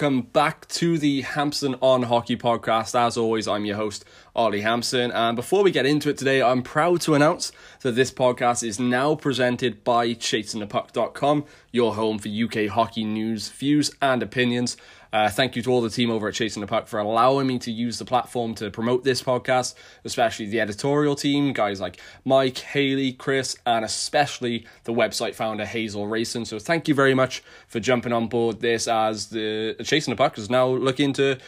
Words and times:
welcome 0.00 0.22
back 0.22 0.64
to 0.68 0.96
the 0.96 1.22
Hampson 1.22 1.74
on 1.80 2.04
Hockey 2.04 2.36
podcast. 2.36 2.94
As 2.94 3.16
always, 3.16 3.48
I'm 3.48 3.64
your 3.64 3.74
host, 3.74 4.04
Ollie 4.32 4.60
Hampson. 4.60 5.10
And 5.10 5.34
before 5.34 5.64
we 5.64 5.72
get 5.72 5.86
into 5.86 6.08
it 6.08 6.16
today, 6.16 6.40
I'm 6.40 6.62
proud 6.62 7.00
to 7.00 7.16
announce 7.16 7.50
that 7.80 7.96
this 7.96 8.12
podcast 8.12 8.62
is 8.62 8.78
now 8.78 9.16
presented 9.16 9.82
by 9.82 10.10
ChasingThePuck.com, 10.10 11.46
your 11.72 11.96
home 11.96 12.20
for 12.20 12.28
UK 12.28 12.68
hockey 12.68 13.02
news, 13.02 13.48
views, 13.48 13.90
and 14.00 14.22
opinions. 14.22 14.76
Uh, 15.12 15.28
thank 15.30 15.56
you 15.56 15.62
to 15.62 15.70
all 15.70 15.80
the 15.80 15.90
team 15.90 16.10
over 16.10 16.28
at 16.28 16.34
Chasing 16.34 16.60
the 16.60 16.66
Puck 16.66 16.86
for 16.86 16.98
allowing 16.98 17.46
me 17.46 17.58
to 17.60 17.70
use 17.70 17.98
the 17.98 18.04
platform 18.04 18.54
to 18.56 18.70
promote 18.70 19.04
this 19.04 19.22
podcast, 19.22 19.74
especially 20.04 20.46
the 20.46 20.60
editorial 20.60 21.14
team, 21.14 21.52
guys 21.52 21.80
like 21.80 22.00
Mike, 22.24 22.58
Haley, 22.58 23.12
Chris, 23.12 23.56
and 23.64 23.84
especially 23.84 24.66
the 24.84 24.92
website 24.92 25.34
founder 25.34 25.64
Hazel 25.64 26.06
Racing. 26.06 26.44
So 26.44 26.58
thank 26.58 26.88
you 26.88 26.94
very 26.94 27.14
much 27.14 27.42
for 27.66 27.80
jumping 27.80 28.12
on 28.12 28.28
board 28.28 28.60
this 28.60 28.86
as 28.86 29.28
the 29.28 29.76
Chasing 29.82 30.12
the 30.12 30.16
Puck 30.16 30.36
is 30.38 30.50
now 30.50 30.68
looking 30.68 31.12
to 31.14 31.38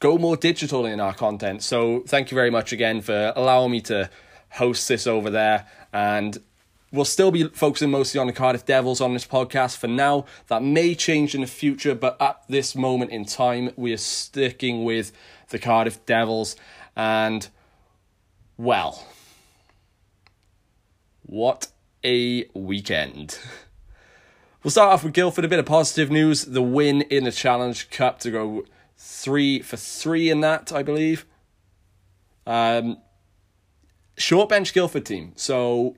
go 0.00 0.18
more 0.18 0.36
digital 0.36 0.86
in 0.86 1.00
our 1.00 1.14
content. 1.14 1.62
So 1.62 2.00
thank 2.06 2.30
you 2.30 2.34
very 2.34 2.50
much 2.50 2.72
again 2.72 3.00
for 3.00 3.32
allowing 3.36 3.70
me 3.70 3.80
to 3.82 4.10
host 4.50 4.88
this 4.88 5.06
over 5.06 5.30
there 5.30 5.66
and 5.92 6.38
We'll 6.92 7.04
still 7.04 7.30
be 7.30 7.44
focusing 7.44 7.90
mostly 7.90 8.20
on 8.20 8.26
the 8.26 8.32
Cardiff 8.32 8.66
Devils 8.66 9.00
on 9.00 9.12
this 9.12 9.26
podcast 9.26 9.76
for 9.76 9.86
now. 9.86 10.24
That 10.48 10.62
may 10.62 10.96
change 10.96 11.36
in 11.36 11.40
the 11.40 11.46
future, 11.46 11.94
but 11.94 12.20
at 12.20 12.42
this 12.48 12.74
moment 12.74 13.12
in 13.12 13.24
time, 13.24 13.70
we 13.76 13.92
are 13.92 13.96
sticking 13.96 14.82
with 14.82 15.12
the 15.50 15.60
Cardiff 15.60 16.04
Devils. 16.04 16.56
And, 16.96 17.46
well, 18.56 19.06
what 21.22 21.68
a 22.04 22.46
weekend. 22.54 23.38
We'll 24.62 24.70
start 24.70 24.92
off 24.92 25.04
with 25.04 25.14
Guildford. 25.14 25.46
A 25.46 25.48
bit 25.48 25.58
of 25.58 25.64
positive 25.64 26.10
news. 26.10 26.44
The 26.44 26.60
win 26.60 27.00
in 27.02 27.24
the 27.24 27.32
Challenge 27.32 27.88
Cup 27.88 28.18
to 28.20 28.30
go 28.30 28.66
three 28.98 29.60
for 29.60 29.78
three 29.78 30.28
in 30.28 30.42
that, 30.42 30.70
I 30.70 30.82
believe. 30.82 31.24
Um, 32.46 32.98
short 34.18 34.50
bench 34.50 34.74
Guildford 34.74 35.06
team. 35.06 35.32
So 35.34 35.96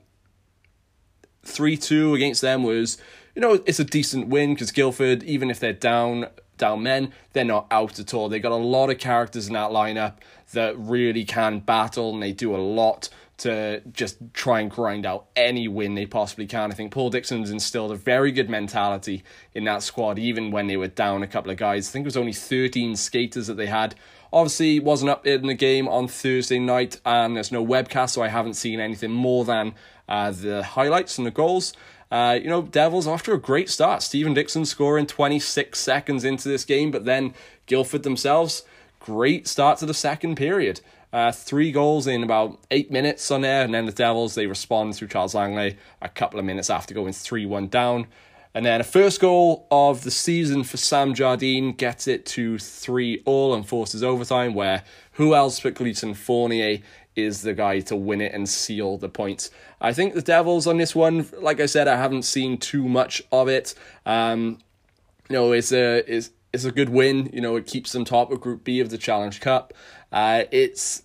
3 1.45 1.77
2 1.77 2.15
against 2.15 2.41
them 2.41 2.63
was, 2.63 2.99
you 3.35 3.43
know, 3.43 3.63
it's 3.67 3.81
a 3.81 3.85
decent 3.85 4.29
win 4.29 4.55
because 4.55 4.71
Guildford, 4.71 5.23
even 5.23 5.51
if 5.51 5.61
they're 5.61 5.73
down, 5.73 6.27
down 6.59 6.83
men, 6.83 7.13
they're 7.33 7.45
not 7.45 7.67
out 7.71 7.99
at 7.99 8.15
all. 8.15 8.29
They 8.29 8.39
got 8.39 8.53
a 8.53 8.57
lot 8.57 8.91
of 8.91 8.99
characters 8.99 9.47
in 9.49 9.55
that 9.55 9.71
lineup 9.71 10.15
that 10.53 10.79
really 10.79 11.25
can 11.25 11.61
battle 11.61 12.13
and 12.13 12.23
they 12.23 12.33
do 12.33 12.55
a 12.55 12.59
lot 12.59 13.09
to 13.39 13.83
just 13.93 14.19
try 14.35 14.61
and 14.61 14.71
grind 14.71 15.05
out 15.05 15.27
any 15.35 15.67
win 15.67 15.95
they 15.97 16.07
possibly 16.07 16.47
can. 16.47 16.71
I 16.71 16.75
think 16.75 16.93
Paul 16.93 17.11
Dixon's 17.11 17.51
instilled 17.51 17.91
a 17.91 17.97
very 17.97 18.31
good 18.31 18.49
mentality 18.49 19.25
in 19.53 19.65
that 19.65 19.83
squad, 19.83 20.19
even 20.19 20.53
when 20.53 20.69
they 20.69 20.77
were 20.77 20.87
down 20.87 21.25
a 21.25 21.27
couple 21.27 21.51
of 21.51 21.57
guys. 21.57 21.89
I 21.89 21.91
think 21.91 22.05
it 22.05 22.07
was 22.07 22.17
only 22.17 22.33
13 22.33 22.95
skaters 22.95 23.49
that 23.49 23.55
they 23.55 23.67
had. 23.67 23.97
Obviously, 24.33 24.79
wasn't 24.79 25.11
up 25.11 25.27
in 25.27 25.49
the 25.49 25.55
game 25.55 25.89
on 25.89 26.07
Thursday 26.07 26.61
night, 26.61 27.01
and 27.05 27.35
there's 27.35 27.51
no 27.51 27.67
webcast, 27.67 28.11
so 28.11 28.23
I 28.23 28.29
haven't 28.29 28.55
seen 28.55 28.79
anything 28.79 29.11
more 29.11 29.45
than 29.45 29.75
uh, 30.09 30.31
the 30.31 30.63
highlights 30.63 31.19
and 31.19 31.27
the 31.27 31.31
goals. 31.31 31.73
Uh, 32.11 32.39
you 32.43 32.49
know, 32.49 32.63
Devils 32.63 33.09
after 33.09 33.33
a 33.33 33.39
great 33.39 33.71
start. 33.71 34.03
Stephen 34.03 34.35
Dixon 34.35 34.67
scoring 34.67 35.07
26 35.07 35.79
seconds 35.79 36.25
into 36.25 36.49
this 36.49 36.65
game, 36.65 36.91
but 36.91 37.07
then 37.07 37.33
Guildford 37.67 38.03
themselves, 38.03 38.65
great 39.01 39.49
start 39.49 39.79
to 39.79 39.87
the 39.87 39.95
second 39.95 40.37
period. 40.37 40.81
Uh, 41.13 41.33
three 41.33 41.73
goals 41.73 42.07
in 42.07 42.23
about 42.23 42.59
eight 42.71 42.91
minutes 42.91 43.31
on 43.31 43.43
there, 43.43 43.65
and 43.65 43.73
then 43.75 43.87
the 43.87 43.93
Devils 43.93 44.35
they 44.35 44.47
respond 44.47 44.95
through 44.95 45.09
Charles 45.09 45.35
Linglet 45.35 45.77
a 46.01 46.09
couple 46.09 46.39
of 46.39 46.45
minutes 46.45 46.71
after 46.71 46.95
going 46.95 47.13
3 47.13 47.47
1 47.47 47.69
down. 47.69 48.07
And 48.55 48.67
then 48.67 48.81
a 48.81 48.85
first 48.85 49.21
goal 49.21 49.67
of 49.71 50.05
the 50.05 50.11
season 50.11 50.65
for 50.65 50.77
Sam 50.77 51.15
Jardine 51.15 51.73
gets 51.73 52.07
it 52.07 52.27
to 52.27 52.59
3 52.59 53.23
all 53.25 53.55
and 53.55 53.67
forces 53.67 54.03
overtime, 54.03 54.55
where 54.55 54.85
who 55.13 55.35
else 55.35 55.61
but 55.61 55.75
Gleason 55.75 56.15
Fournier 56.15 56.81
is 57.15 57.43
the 57.43 57.55
guy 57.55 57.81
to 57.81 57.97
win 57.97 58.21
it 58.21 58.33
and 58.33 58.49
seal 58.49 58.97
the 58.99 59.09
points. 59.09 59.51
I 59.81 59.93
think 59.93 60.15
the 60.15 60.23
Devils 60.23 60.67
on 60.67 60.79
this 60.79 60.95
one, 60.95 61.29
like 61.39 61.61
I 61.61 61.67
said, 61.67 61.89
I 61.89 61.97
haven't 61.97 62.23
seen 62.23 62.59
too 62.59 62.89
much 62.89 63.23
of 63.31 63.49
it. 63.49 63.75
Um, 64.07 64.59
you 65.29 65.35
know, 65.35 65.53
it's 65.53 65.73
a 65.73 65.99
it's 66.13 66.31
it's 66.53 66.65
a 66.65 66.73
good 66.73 66.89
win. 66.89 67.31
You 67.33 67.41
know, 67.41 67.57
it 67.57 67.67
keeps 67.67 67.93
them 67.93 68.05
top 68.05 68.31
of 68.31 68.41
Group 68.41 68.65
B 68.65 68.81
of 68.81 68.91
the 68.91 68.99
Challenge 68.99 69.41
Cup. 69.41 69.75
Uh, 70.11 70.45
it's 70.51 71.03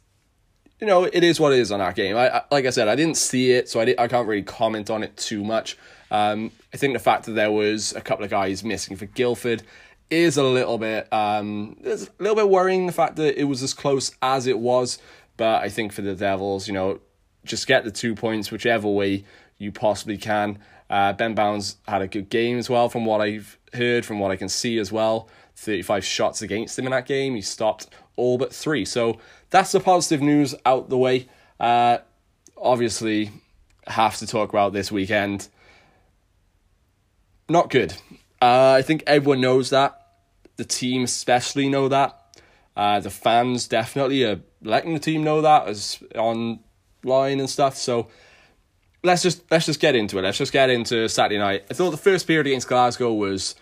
you 0.79 0.85
know, 0.85 1.05
it 1.05 1.23
is 1.23 1.39
what 1.39 1.53
it 1.53 1.59
is 1.59 1.71
on 1.71 1.81
our 1.81 1.93
game. 1.93 2.15
I, 2.15 2.37
I 2.37 2.43
like 2.51 2.65
I 2.65 2.69
said, 2.69 2.87
I 2.87 2.95
didn't 2.95 3.17
see 3.17 3.51
it, 3.51 3.69
so 3.69 3.79
I 3.81 3.95
I 3.97 4.07
can't 4.07 4.27
really 4.27 4.43
comment 4.43 4.89
on 4.89 5.03
it 5.03 5.17
too 5.17 5.43
much. 5.43 5.77
Um, 6.11 6.51
I 6.73 6.77
think 6.77 6.93
the 6.93 6.99
fact 6.99 7.25
that 7.25 7.33
there 7.33 7.51
was 7.51 7.93
a 7.93 8.01
couple 8.01 8.23
of 8.23 8.31
guys 8.31 8.63
missing 8.63 8.95
for 8.95 9.05
Guildford 9.07 9.63
is 10.09 10.37
a 10.37 10.43
little 10.43 10.77
bit 10.77 11.11
um, 11.11 11.75
it's 11.81 12.03
a 12.03 12.09
little 12.19 12.35
bit 12.35 12.49
worrying. 12.49 12.85
The 12.85 12.93
fact 12.93 13.15
that 13.17 13.39
it 13.39 13.45
was 13.45 13.63
as 13.63 13.73
close 13.73 14.11
as 14.21 14.47
it 14.47 14.59
was. 14.59 14.99
But 15.37 15.63
I 15.63 15.69
think 15.69 15.93
for 15.93 16.01
the 16.01 16.15
Devils, 16.15 16.67
you 16.67 16.73
know, 16.73 16.99
just 17.45 17.67
get 17.67 17.83
the 17.83 17.91
two 17.91 18.15
points 18.15 18.51
whichever 18.51 18.87
way 18.87 19.23
you 19.57 19.71
possibly 19.71 20.17
can. 20.17 20.59
Uh, 20.89 21.13
ben 21.13 21.35
Bowns 21.35 21.77
had 21.87 22.01
a 22.01 22.07
good 22.07 22.29
game 22.29 22.57
as 22.57 22.69
well, 22.69 22.89
from 22.89 23.05
what 23.05 23.21
I've 23.21 23.57
heard, 23.73 24.05
from 24.05 24.19
what 24.19 24.31
I 24.31 24.35
can 24.35 24.49
see 24.49 24.77
as 24.77 24.91
well. 24.91 25.29
35 25.55 26.05
shots 26.05 26.41
against 26.41 26.77
him 26.77 26.85
in 26.85 26.91
that 26.91 27.05
game. 27.05 27.35
He 27.35 27.41
stopped 27.41 27.87
all 28.15 28.37
but 28.37 28.53
three. 28.53 28.85
So 28.85 29.19
that's 29.49 29.71
the 29.71 29.79
positive 29.79 30.21
news 30.21 30.55
out 30.65 30.89
the 30.89 30.97
way. 30.97 31.27
Uh, 31.59 31.99
obviously, 32.55 33.31
have 33.87 34.17
to 34.17 34.27
talk 34.27 34.49
about 34.49 34.73
this 34.73 34.91
weekend. 34.91 35.49
Not 37.49 37.69
good. 37.69 37.93
Uh, 38.41 38.73
I 38.77 38.81
think 38.81 39.03
everyone 39.07 39.41
knows 39.41 39.71
that. 39.71 40.01
The 40.57 40.65
team 40.65 41.03
especially 41.03 41.69
know 41.69 41.87
that. 41.87 42.26
Uh, 42.77 42.99
the 42.99 43.09
fans 43.09 43.67
definitely 43.67 44.23
are 44.23 44.39
letting 44.61 44.93
the 44.93 44.99
team 44.99 45.23
know 45.23 45.41
that 45.41 45.67
as 45.67 46.01
online 46.15 46.59
and 47.39 47.49
stuff. 47.49 47.75
So 47.75 48.07
let's 49.03 49.23
just 49.23 49.49
let's 49.49 49.65
just 49.65 49.79
get 49.79 49.95
into 49.95 50.19
it. 50.19 50.21
Let's 50.21 50.37
just 50.37 50.53
get 50.53 50.69
into 50.69 51.09
Saturday 51.09 51.39
night. 51.39 51.65
I 51.71 51.73
thought 51.73 51.89
the 51.89 51.97
first 51.97 52.27
period 52.27 52.45
against 52.45 52.67
Glasgow 52.67 53.11
was 53.13 53.55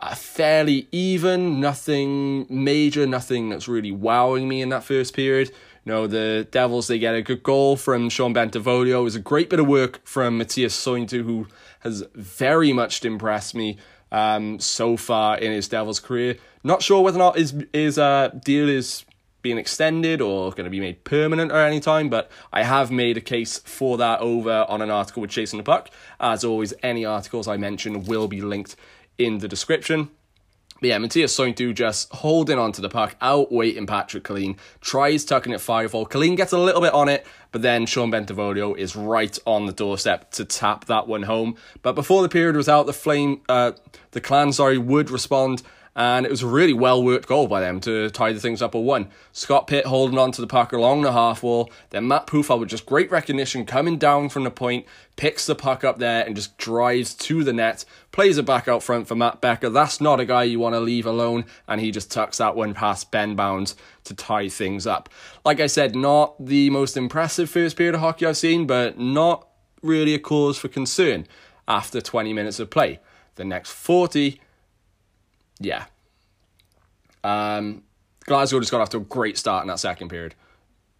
uh, 0.00 0.14
fairly 0.14 0.86
even. 0.92 1.58
Nothing 1.58 2.46
major. 2.48 3.04
Nothing 3.04 3.48
that's 3.48 3.66
really 3.66 3.90
wowing 3.90 4.46
me 4.48 4.62
in 4.62 4.68
that 4.68 4.84
first 4.84 5.12
period. 5.12 5.48
You 5.84 5.92
know, 5.92 6.06
the 6.06 6.46
Devils, 6.52 6.86
they 6.86 7.00
get 7.00 7.16
a 7.16 7.22
good 7.22 7.42
goal 7.42 7.74
from 7.74 8.08
Sean 8.10 8.32
Bentivoglio. 8.32 9.00
It 9.00 9.02
was 9.02 9.16
a 9.16 9.20
great 9.20 9.50
bit 9.50 9.58
of 9.58 9.66
work 9.66 10.00
from 10.06 10.38
Matthias 10.38 10.76
Sointu, 10.76 11.24
who 11.24 11.48
has 11.80 12.04
very 12.14 12.72
much 12.72 13.04
impressed 13.04 13.56
me 13.56 13.78
um, 14.12 14.60
so 14.60 14.96
far 14.96 15.36
in 15.36 15.50
his 15.50 15.66
Devils 15.66 15.98
career. 15.98 16.36
Not 16.62 16.82
sure 16.82 17.02
whether 17.02 17.16
or 17.16 17.18
not 17.18 17.36
his 17.36 17.54
his 17.72 17.98
uh, 17.98 18.28
deal 18.44 18.68
is 18.68 19.04
being 19.40 19.58
extended 19.58 20.20
or 20.20 20.52
going 20.52 20.64
to 20.64 20.70
be 20.70 20.78
made 20.78 21.02
permanent 21.02 21.50
at 21.50 21.66
any 21.66 21.80
time, 21.80 22.08
but 22.08 22.30
I 22.52 22.62
have 22.62 22.92
made 22.92 23.16
a 23.16 23.20
case 23.20 23.58
for 23.58 23.98
that 23.98 24.20
over 24.20 24.64
on 24.68 24.80
an 24.80 24.90
article 24.90 25.20
with 25.20 25.30
Chasing 25.30 25.56
the 25.56 25.64
Puck. 25.64 25.90
As 26.20 26.44
always, 26.44 26.72
any 26.80 27.04
articles 27.04 27.48
I 27.48 27.56
mention 27.56 28.04
will 28.04 28.28
be 28.28 28.40
linked 28.40 28.76
in 29.18 29.38
the 29.38 29.48
description. 29.48 30.10
But 30.82 30.88
yeah, 30.88 30.98
Matthias 30.98 31.38
Sointu 31.38 31.72
just 31.72 32.12
holding 32.12 32.58
on 32.58 32.72
to 32.72 32.80
the 32.80 32.88
puck, 32.88 33.14
outweighting 33.22 33.86
Patrick 33.86 34.24
Killeen, 34.24 34.56
tries 34.80 35.24
tucking 35.24 35.52
it 35.52 35.60
fivefold. 35.60 36.10
Killeen 36.10 36.36
gets 36.36 36.50
a 36.50 36.58
little 36.58 36.80
bit 36.80 36.92
on 36.92 37.08
it, 37.08 37.24
but 37.52 37.62
then 37.62 37.86
Sean 37.86 38.10
Bentivoglio 38.10 38.76
is 38.76 38.96
right 38.96 39.38
on 39.46 39.66
the 39.66 39.72
doorstep 39.72 40.32
to 40.32 40.44
tap 40.44 40.86
that 40.86 41.06
one 41.06 41.22
home. 41.22 41.56
But 41.82 41.92
before 41.92 42.20
the 42.22 42.28
period 42.28 42.56
was 42.56 42.68
out, 42.68 42.86
the 42.86 42.92
Flame, 42.92 43.42
uh, 43.48 43.72
the 44.10 44.20
Clan, 44.20 44.52
sorry, 44.52 44.76
would 44.76 45.08
respond 45.08 45.62
and 45.94 46.24
it 46.24 46.30
was 46.30 46.42
a 46.42 46.46
really 46.46 46.72
well 46.72 47.02
worked 47.02 47.28
goal 47.28 47.46
by 47.46 47.60
them 47.60 47.80
to 47.80 48.08
tie 48.10 48.32
the 48.32 48.40
things 48.40 48.62
up 48.62 48.74
at 48.74 48.82
one. 48.82 49.08
Scott 49.32 49.66
Pitt 49.66 49.86
holding 49.86 50.18
on 50.18 50.32
to 50.32 50.40
the 50.40 50.46
puck 50.46 50.72
along 50.72 51.02
the 51.02 51.12
half 51.12 51.42
wall, 51.42 51.70
then 51.90 52.08
Matt 52.08 52.26
Pufal 52.26 52.58
with 52.58 52.70
just 52.70 52.86
great 52.86 53.10
recognition 53.10 53.66
coming 53.66 53.98
down 53.98 54.28
from 54.30 54.44
the 54.44 54.50
point, 54.50 54.86
picks 55.16 55.46
the 55.46 55.54
puck 55.54 55.84
up 55.84 55.98
there 55.98 56.24
and 56.24 56.34
just 56.34 56.56
drives 56.56 57.14
to 57.14 57.44
the 57.44 57.52
net, 57.52 57.84
plays 58.10 58.38
it 58.38 58.46
back 58.46 58.68
out 58.68 58.82
front 58.82 59.06
for 59.06 59.14
Matt 59.14 59.40
Becker. 59.40 59.68
That's 59.68 60.00
not 60.00 60.20
a 60.20 60.24
guy 60.24 60.44
you 60.44 60.58
want 60.58 60.74
to 60.74 60.80
leave 60.80 61.04
alone, 61.04 61.44
and 61.68 61.80
he 61.80 61.90
just 61.90 62.10
tucks 62.10 62.38
that 62.38 62.56
one 62.56 62.72
past 62.72 63.10
Ben 63.10 63.36
Bowns 63.36 63.76
to 64.04 64.14
tie 64.14 64.48
things 64.48 64.86
up. 64.86 65.10
Like 65.44 65.60
I 65.60 65.66
said, 65.66 65.94
not 65.94 66.34
the 66.44 66.70
most 66.70 66.96
impressive 66.96 67.50
first 67.50 67.76
period 67.76 67.94
of 67.94 68.00
hockey 68.00 68.26
I've 68.26 68.38
seen, 68.38 68.66
but 68.66 68.98
not 68.98 69.46
really 69.82 70.14
a 70.14 70.18
cause 70.18 70.56
for 70.56 70.68
concern 70.68 71.26
after 71.68 72.00
20 72.00 72.32
minutes 72.32 72.58
of 72.58 72.70
play. 72.70 73.00
The 73.34 73.44
next 73.44 73.72
40 73.72 74.40
yeah. 75.64 75.84
Um, 77.24 77.82
Glasgow 78.24 78.60
just 78.60 78.70
got 78.70 78.80
off 78.80 78.90
to 78.90 78.98
a 78.98 79.00
great 79.00 79.38
start 79.38 79.62
in 79.62 79.68
that 79.68 79.78
second 79.78 80.08
period. 80.08 80.34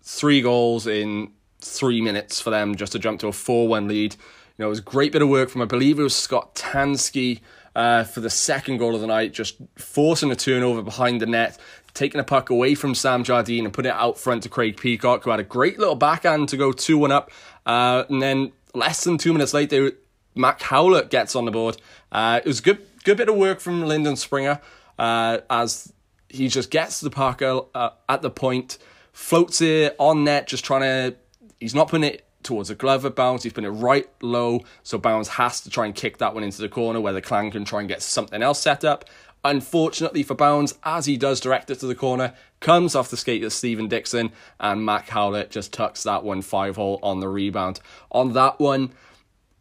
Three 0.03 0.41
goals 0.41 0.87
in 0.87 1.33
three 1.61 2.01
minutes 2.01 2.41
for 2.41 2.51
them 2.51 2.75
just 2.75 2.93
to 2.93 2.99
jump 2.99 3.21
to 3.21 3.29
a 3.29 3.33
4 3.33 3.69
1 3.69 3.89
lead. 3.89 4.15
You 4.15 4.65
know, 4.65 4.67
it 4.67 4.71
was 4.71 4.81
a 4.81 4.83
great 4.83 5.13
bit 5.13 5.23
of 5.23 5.29
work 5.29 5.49
from, 5.49 5.63
I 5.63 5.67
believe 5.67 5.99
it 5.99 6.03
was 6.03 6.15
Scott 6.15 6.55
Tansky 6.55 7.41
uh, 7.75 8.05
for 8.05 8.21
the 8.21 8.31
second 8.31 8.79
goal 8.79 8.95
of 8.95 9.01
the 9.01 9.07
night, 9.07 9.33
just 9.33 9.57
forcing 9.77 10.31
a 10.31 10.37
turnover 10.37 10.83
behind 10.83 11.21
the 11.21 11.27
net, 11.27 11.59
taking 11.95 12.21
a 12.21 12.25
puck 12.25 12.51
away 12.51 12.75
from 12.75 12.95
Sam 12.95 13.25
Jardine 13.25 13.65
and 13.65 13.73
putting 13.73 13.91
it 13.91 13.97
out 13.97 14.19
front 14.19 14.43
to 14.43 14.49
Craig 14.49 14.77
Peacock, 14.77 15.25
who 15.25 15.31
had 15.31 15.41
a 15.41 15.45
great 15.45 15.79
little 15.79 15.95
backhand 15.95 16.49
to 16.51 16.57
go 16.57 16.73
2 16.73 16.99
1 16.99 17.13
up. 17.13 17.31
Uh, 17.65 18.05
and 18.09 18.21
then 18.21 18.53
less 18.75 19.05
than 19.05 19.19
two 19.19 19.33
minutes 19.33 19.55
later, 19.55 19.93
Matt 20.35 20.63
Howlett 20.63 21.11
gets 21.11 21.37
on 21.37 21.45
the 21.45 21.51
board. 21.51 21.77
Uh, 22.11 22.41
it 22.45 22.49
was 22.49 22.61
good 22.61 22.92
good 23.05 23.17
bit 23.17 23.29
of 23.29 23.37
work 23.37 23.61
from 23.61 23.83
Lyndon 23.83 24.17
Springer. 24.17 24.61
uh, 24.99 25.39
as 25.51 25.93
he 26.29 26.49
just 26.49 26.71
gets 26.71 27.01
the 27.01 27.11
Parker 27.11 27.63
uh, 27.75 27.91
at 28.09 28.23
the 28.23 28.31
point, 28.31 28.79
floats 29.13 29.61
it 29.61 29.95
on 29.99 30.25
net, 30.25 30.47
just 30.47 30.65
trying 30.65 30.83
to. 30.83 31.17
He's 31.61 31.75
not 31.75 31.89
putting 31.89 32.05
it 32.05 32.27
towards 32.43 32.71
a 32.71 32.75
Glover 32.75 33.11
bounce. 33.11 33.43
He's 33.43 33.53
putting 33.53 33.73
it 33.73 33.77
right 33.77 34.09
low, 34.21 34.61
so 34.83 34.99
Bowns 34.99 35.29
has 35.29 35.61
to 35.61 35.71
try 35.71 35.87
and 35.87 35.95
kick 35.95 36.19
that 36.19 36.35
one 36.35 36.43
into 36.43 36.61
the 36.61 36.69
corner 36.69 37.01
where 37.01 37.13
the 37.13 37.23
Clan 37.23 37.51
can 37.51 37.65
try 37.65 37.81
and 37.81 37.89
get 37.89 38.03
something 38.03 38.43
else 38.43 38.61
set 38.61 38.85
up. 38.85 39.05
Unfortunately 39.45 40.23
for 40.23 40.35
Bowns, 40.35 40.75
as 40.85 41.07
he 41.07 41.17
does 41.17 41.41
direct 41.41 41.69
it 41.71 41.81
to 41.81 41.87
the 41.87 41.97
corner, 41.97 42.33
comes 42.61 42.95
off 42.95 43.11
the 43.11 43.17
skate 43.17 43.43
of 43.43 43.53
Stephen 43.53 43.89
Dixon, 43.89 44.31
and 44.61 44.85
Matt 44.85 45.09
Howlett 45.09 45.51
just 45.51 45.73
tucks 45.73 46.05
that 46.05 46.23
one 46.25 46.43
five 46.43 46.77
hole 46.77 47.01
on 47.03 47.21
the 47.21 47.29
rebound. 47.29 47.81
On 48.11 48.33
that 48.35 48.61
one, 48.61 48.93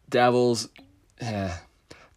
Devils, 0.09 0.69
eh, 1.19 1.55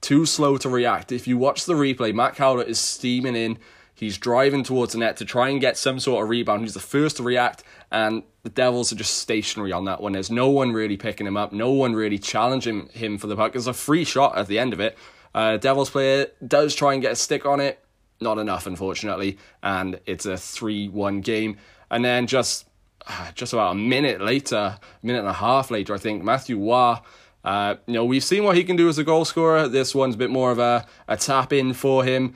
too 0.04 0.26
slow 0.26 0.56
to 0.58 0.68
react. 0.68 1.12
If 1.12 1.26
you 1.26 1.38
watch 1.38 1.64
the 1.64 1.74
replay, 1.74 2.14
Matt 2.14 2.36
Howlett 2.36 2.68
is 2.68 2.78
steaming 2.78 3.36
in. 3.36 3.58
He's 3.94 4.18
driving 4.18 4.64
towards 4.64 4.92
the 4.92 4.98
net 4.98 5.16
to 5.18 5.24
try 5.24 5.48
and 5.48 5.60
get 5.60 5.76
some 5.76 6.00
sort 6.00 6.22
of 6.22 6.28
rebound. 6.28 6.62
He's 6.62 6.74
the 6.74 6.80
first 6.80 7.16
to 7.18 7.22
react, 7.22 7.62
and 7.90 8.24
the 8.42 8.50
Devils 8.50 8.92
are 8.92 8.96
just 8.96 9.18
stationary 9.18 9.72
on 9.72 9.84
that 9.84 10.00
one. 10.00 10.12
There's 10.12 10.30
no 10.30 10.50
one 10.50 10.72
really 10.72 10.96
picking 10.96 11.26
him 11.26 11.36
up, 11.36 11.52
no 11.52 11.70
one 11.70 11.94
really 11.94 12.18
challenging 12.18 12.88
him 12.88 13.18
for 13.18 13.28
the 13.28 13.36
puck. 13.36 13.52
There's 13.52 13.66
a 13.66 13.72
free 13.72 14.04
shot 14.04 14.36
at 14.36 14.48
the 14.48 14.58
end 14.58 14.72
of 14.72 14.80
it, 14.80 14.98
uh, 15.34 15.56
Devils 15.56 15.90
player 15.90 16.28
does 16.46 16.74
try 16.74 16.92
and 16.92 17.02
get 17.02 17.12
a 17.12 17.16
stick 17.16 17.44
on 17.44 17.60
it, 17.60 17.84
not 18.20 18.38
enough, 18.38 18.66
unfortunately, 18.66 19.38
and 19.62 20.00
it's 20.06 20.26
a 20.26 20.36
3 20.36 20.88
1 20.88 21.20
game. 21.20 21.56
And 21.90 22.04
then 22.04 22.26
just 22.26 22.66
just 23.34 23.52
about 23.52 23.72
a 23.72 23.74
minute 23.74 24.20
later, 24.20 24.56
a 24.56 24.80
minute 25.02 25.20
and 25.20 25.28
a 25.28 25.34
half 25.34 25.70
later, 25.70 25.94
I 25.94 25.98
think, 25.98 26.22
Matthew 26.22 26.58
Waugh. 26.58 27.02
Uh, 27.44 27.76
you 27.86 27.94
know, 27.94 28.04
we've 28.04 28.24
seen 28.24 28.44
what 28.44 28.56
he 28.56 28.64
can 28.64 28.76
do 28.76 28.88
as 28.88 28.98
a 28.98 29.04
goal 29.04 29.24
scorer. 29.24 29.68
This 29.68 29.94
one's 29.94 30.14
a 30.14 30.18
bit 30.18 30.30
more 30.30 30.50
of 30.50 30.58
a, 30.58 30.86
a 31.06 31.16
tap 31.16 31.52
in 31.52 31.74
for 31.74 32.04
him. 32.04 32.34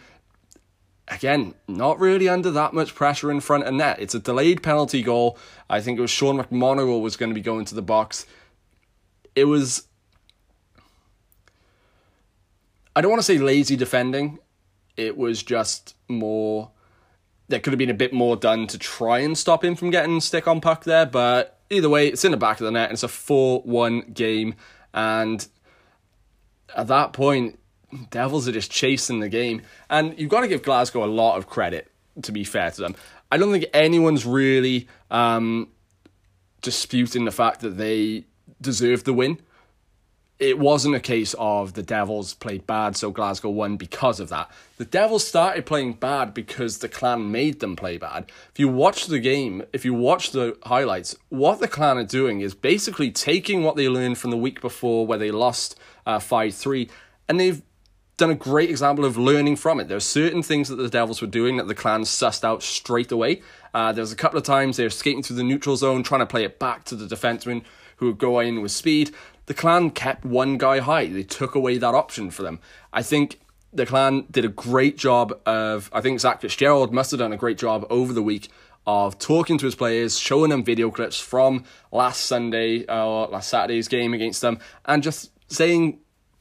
Again, 1.08 1.54
not 1.66 1.98
really 1.98 2.28
under 2.28 2.50
that 2.50 2.74
much 2.74 2.94
pressure 2.94 3.30
in 3.30 3.40
front 3.40 3.64
of 3.64 3.72
net. 3.72 3.98
It's 3.98 4.14
a 4.14 4.18
delayed 4.18 4.62
penalty 4.62 5.02
goal. 5.02 5.38
I 5.70 5.80
think 5.80 5.98
it 5.98 6.02
was 6.02 6.10
Sean 6.10 6.38
McMonagle 6.38 7.00
was 7.00 7.16
going 7.16 7.30
to 7.30 7.34
be 7.34 7.40
going 7.40 7.64
to 7.64 7.74
the 7.74 7.82
box. 7.82 8.26
It 9.34 9.44
was 9.44 9.88
I 12.98 13.00
don't 13.00 13.12
want 13.12 13.20
to 13.20 13.24
say 13.24 13.38
lazy 13.38 13.76
defending. 13.76 14.40
It 14.96 15.16
was 15.16 15.44
just 15.44 15.94
more. 16.08 16.72
There 17.46 17.60
could 17.60 17.72
have 17.72 17.78
been 17.78 17.90
a 17.90 17.94
bit 17.94 18.12
more 18.12 18.34
done 18.34 18.66
to 18.66 18.76
try 18.76 19.20
and 19.20 19.38
stop 19.38 19.62
him 19.62 19.76
from 19.76 19.90
getting 19.90 20.20
stick 20.20 20.48
on 20.48 20.60
puck 20.60 20.82
there, 20.82 21.06
but 21.06 21.60
either 21.70 21.88
way, 21.88 22.08
it's 22.08 22.24
in 22.24 22.32
the 22.32 22.36
back 22.36 22.58
of 22.58 22.64
the 22.64 22.72
net 22.72 22.88
and 22.88 22.94
it's 22.94 23.04
a 23.04 23.08
4 23.08 23.60
1 23.60 24.00
game. 24.12 24.56
And 24.98 25.46
at 26.74 26.88
that 26.88 27.12
point, 27.12 27.60
Devils 28.10 28.48
are 28.48 28.52
just 28.52 28.72
chasing 28.72 29.20
the 29.20 29.28
game. 29.28 29.62
And 29.88 30.18
you've 30.18 30.28
got 30.28 30.40
to 30.40 30.48
give 30.48 30.64
Glasgow 30.64 31.04
a 31.04 31.06
lot 31.06 31.38
of 31.38 31.46
credit, 31.46 31.88
to 32.22 32.32
be 32.32 32.42
fair 32.42 32.72
to 32.72 32.80
them. 32.80 32.96
I 33.30 33.36
don't 33.36 33.52
think 33.52 33.66
anyone's 33.72 34.26
really 34.26 34.88
um, 35.12 35.68
disputing 36.62 37.26
the 37.26 37.30
fact 37.30 37.60
that 37.60 37.76
they 37.76 38.24
deserved 38.60 39.04
the 39.04 39.12
win 39.12 39.40
it 40.38 40.56
wasn't 40.56 40.94
a 40.94 41.00
case 41.00 41.34
of 41.36 41.74
the 41.74 41.82
Devils 41.82 42.34
played 42.34 42.64
bad, 42.66 42.96
so 42.96 43.10
Glasgow 43.10 43.50
won 43.50 43.76
because 43.76 44.20
of 44.20 44.28
that. 44.28 44.48
The 44.76 44.84
Devils 44.84 45.26
started 45.26 45.66
playing 45.66 45.94
bad 45.94 46.32
because 46.32 46.78
the 46.78 46.88
Clan 46.88 47.32
made 47.32 47.58
them 47.58 47.74
play 47.74 47.98
bad. 47.98 48.30
If 48.52 48.60
you 48.60 48.68
watch 48.68 49.06
the 49.06 49.18
game, 49.18 49.64
if 49.72 49.84
you 49.84 49.94
watch 49.94 50.30
the 50.30 50.56
highlights, 50.62 51.16
what 51.28 51.58
the 51.58 51.66
Clan 51.66 51.98
are 51.98 52.04
doing 52.04 52.40
is 52.40 52.54
basically 52.54 53.10
taking 53.10 53.64
what 53.64 53.74
they 53.74 53.88
learned 53.88 54.18
from 54.18 54.30
the 54.30 54.36
week 54.36 54.60
before 54.60 55.06
where 55.06 55.18
they 55.18 55.32
lost 55.32 55.76
uh, 56.06 56.20
5 56.20 56.54
3, 56.54 56.88
and 57.28 57.40
they've 57.40 57.60
done 58.16 58.30
a 58.30 58.36
great 58.36 58.70
example 58.70 59.04
of 59.04 59.16
learning 59.16 59.56
from 59.56 59.80
it. 59.80 59.88
There 59.88 59.96
are 59.96 60.00
certain 60.00 60.44
things 60.44 60.68
that 60.68 60.76
the 60.76 60.88
Devils 60.88 61.20
were 61.20 61.26
doing 61.26 61.56
that 61.56 61.66
the 61.66 61.74
Clan 61.74 62.02
sussed 62.02 62.44
out 62.44 62.62
straight 62.62 63.10
away. 63.10 63.42
Uh, 63.74 63.92
there 63.92 64.02
was 64.02 64.12
a 64.12 64.16
couple 64.16 64.38
of 64.38 64.44
times 64.44 64.76
they 64.76 64.84
were 64.84 64.90
skating 64.90 65.22
through 65.22 65.36
the 65.36 65.44
neutral 65.44 65.76
zone, 65.76 66.04
trying 66.04 66.20
to 66.20 66.26
play 66.26 66.44
it 66.44 66.60
back 66.60 66.84
to 66.84 66.94
the 66.94 67.12
defenseman 67.12 67.64
who 67.96 68.06
would 68.06 68.18
go 68.18 68.38
in 68.38 68.62
with 68.62 68.70
speed 68.70 69.12
the 69.48 69.54
clan 69.54 69.90
kept 69.90 70.24
one 70.24 70.58
guy 70.58 70.78
high. 70.78 71.06
They 71.06 71.22
took 71.22 71.54
away 71.54 71.78
that 71.78 71.94
option 71.94 72.30
for 72.30 72.42
them. 72.42 72.60
I 72.92 73.02
think 73.02 73.40
the 73.72 73.86
clan 73.86 74.26
did 74.30 74.44
a 74.44 74.48
great 74.48 74.98
job 74.98 75.38
of. 75.46 75.90
I 75.92 76.02
think 76.02 76.20
Zach 76.20 76.42
Fitzgerald 76.42 76.92
must 76.92 77.10
have 77.10 77.18
done 77.18 77.32
a 77.32 77.36
great 77.36 77.56
job 77.58 77.86
over 77.88 78.12
the 78.12 78.22
week 78.22 78.48
of 78.86 79.18
talking 79.18 79.56
to 79.58 79.64
his 79.64 79.74
players, 79.74 80.18
showing 80.18 80.50
them 80.50 80.62
video 80.62 80.90
clips 80.90 81.18
from 81.18 81.64
last 81.90 82.24
Sunday 82.24 82.84
or 82.84 83.26
uh, 83.26 83.30
last 83.30 83.48
Saturday's 83.48 83.88
game 83.88 84.12
against 84.12 84.42
them, 84.42 84.58
and 84.84 85.02
just 85.02 85.30
saying 85.50 85.98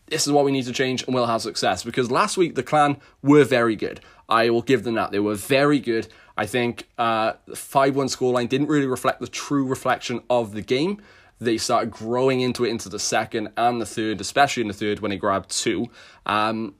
this 0.07 0.27
is 0.27 0.33
what 0.33 0.43
we 0.43 0.51
need 0.51 0.65
to 0.65 0.73
change 0.73 1.03
and 1.03 1.15
we'll 1.15 1.27
have 1.27 1.41
success. 1.41 1.83
Because 1.83 2.11
last 2.11 2.35
week 2.35 2.55
the 2.55 2.63
clan 2.63 2.97
were 3.23 3.45
very 3.45 3.77
good. 3.77 4.01
I 4.27 4.49
will 4.49 4.61
give 4.61 4.83
them 4.83 4.95
that. 4.95 5.11
They 5.11 5.19
were 5.19 5.35
very 5.35 5.79
good. 5.79 6.09
I 6.35 6.45
think 6.45 6.87
uh, 6.97 7.33
the 7.45 7.55
5 7.55 7.95
1 7.95 8.07
scoreline 8.07 8.49
didn't 8.49 8.67
really 8.67 8.85
reflect 8.85 9.21
the 9.21 9.27
true 9.27 9.65
reflection 9.65 10.21
of 10.29 10.51
the 10.51 10.61
game 10.61 11.01
they 11.39 11.57
started 11.57 11.91
growing 11.91 12.41
into 12.41 12.65
it 12.65 12.69
into 12.69 12.89
the 12.89 12.99
second 12.99 13.49
and 13.57 13.81
the 13.81 13.85
third, 13.85 14.21
especially 14.21 14.61
in 14.61 14.67
the 14.67 14.73
third 14.73 14.99
when 14.99 15.11
they 15.11 15.17
grabbed 15.17 15.49
two. 15.51 15.87
Um, 16.25 16.75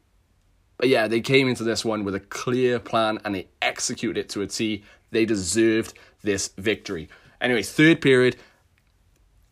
but 0.77 0.89
yeah, 0.89 1.07
they 1.07 1.21
came 1.21 1.47
into 1.47 1.63
this 1.63 1.83
one 1.83 2.03
with 2.03 2.15
a 2.15 2.19
clear 2.19 2.79
plan 2.79 3.19
and 3.25 3.33
they 3.35 3.47
executed 3.61 4.19
it 4.19 4.29
to 4.29 4.41
a 4.41 4.47
T. 4.47 4.83
They 5.11 5.25
deserved 5.25 5.93
this 6.21 6.49
victory. 6.57 7.09
Anyway, 7.41 7.63
third 7.63 8.01
period, 8.01 8.35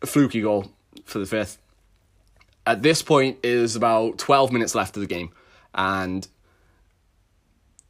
a 0.02 0.06
fluky 0.06 0.40
goal 0.40 0.72
for 1.04 1.18
the 1.18 1.26
fifth. 1.26 1.58
At 2.66 2.82
this 2.82 3.00
point, 3.00 3.38
is 3.44 3.76
about 3.76 4.18
12 4.18 4.52
minutes 4.52 4.74
left 4.74 4.96
of 4.96 5.00
the 5.00 5.06
game, 5.06 5.30
and 5.72 6.26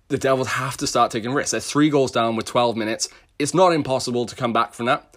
the 0.09 0.19
Devils 0.19 0.49
have 0.49 0.77
to 0.77 0.87
start 0.87 1.11
taking 1.11 1.33
risks. 1.33 1.53
They're 1.53 1.61
three 1.61 1.89
goals 1.89 2.13
down 2.13 2.37
with 2.37 2.45
12 2.45 2.77
minutes. 2.77 3.09
It's 3.39 3.55
not 3.55 3.73
impossible 3.73 4.27
to 4.27 4.37
come 4.37 4.53
back 4.53 4.75
from 4.75 4.87
that. 4.87 5.16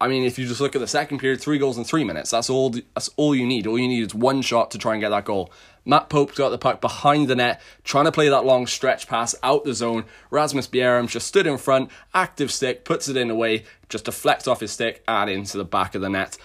I 0.00 0.06
mean, 0.06 0.24
if 0.24 0.38
you 0.38 0.46
just 0.46 0.60
look 0.60 0.76
at 0.76 0.80
the 0.80 0.86
second 0.86 1.18
period, 1.18 1.40
three 1.40 1.58
goals 1.58 1.76
in 1.76 1.84
three 1.84 2.04
minutes. 2.04 2.30
That's 2.30 2.48
all. 2.48 2.70
That's 2.70 3.10
all 3.16 3.34
you 3.34 3.46
need. 3.46 3.66
All 3.66 3.78
you 3.78 3.88
need 3.88 4.06
is 4.06 4.14
one 4.14 4.42
shot 4.42 4.70
to 4.70 4.78
try 4.78 4.94
and 4.94 5.00
get 5.00 5.08
that 5.08 5.24
goal. 5.24 5.52
Matt 5.84 6.08
Pope 6.10 6.34
got 6.34 6.50
the 6.50 6.58
puck 6.58 6.80
behind 6.80 7.28
the 7.28 7.34
net, 7.34 7.60
trying 7.82 8.04
to 8.04 8.12
play 8.12 8.28
that 8.28 8.44
long 8.44 8.66
stretch 8.66 9.08
pass 9.08 9.34
out 9.42 9.64
the 9.64 9.72
zone. 9.74 10.04
Rasmus 10.30 10.68
Bjerrum 10.68 11.08
just 11.08 11.26
stood 11.26 11.46
in 11.46 11.56
front, 11.56 11.90
active 12.14 12.52
stick, 12.52 12.84
puts 12.84 13.08
it 13.08 13.16
in 13.16 13.30
away, 13.30 13.64
just 13.88 14.04
deflects 14.04 14.46
off 14.46 14.60
his 14.60 14.70
stick 14.70 15.02
and 15.08 15.30
into 15.30 15.56
the 15.56 15.64
back 15.64 15.94
of 15.94 16.02
the 16.02 16.10
net. 16.10 16.36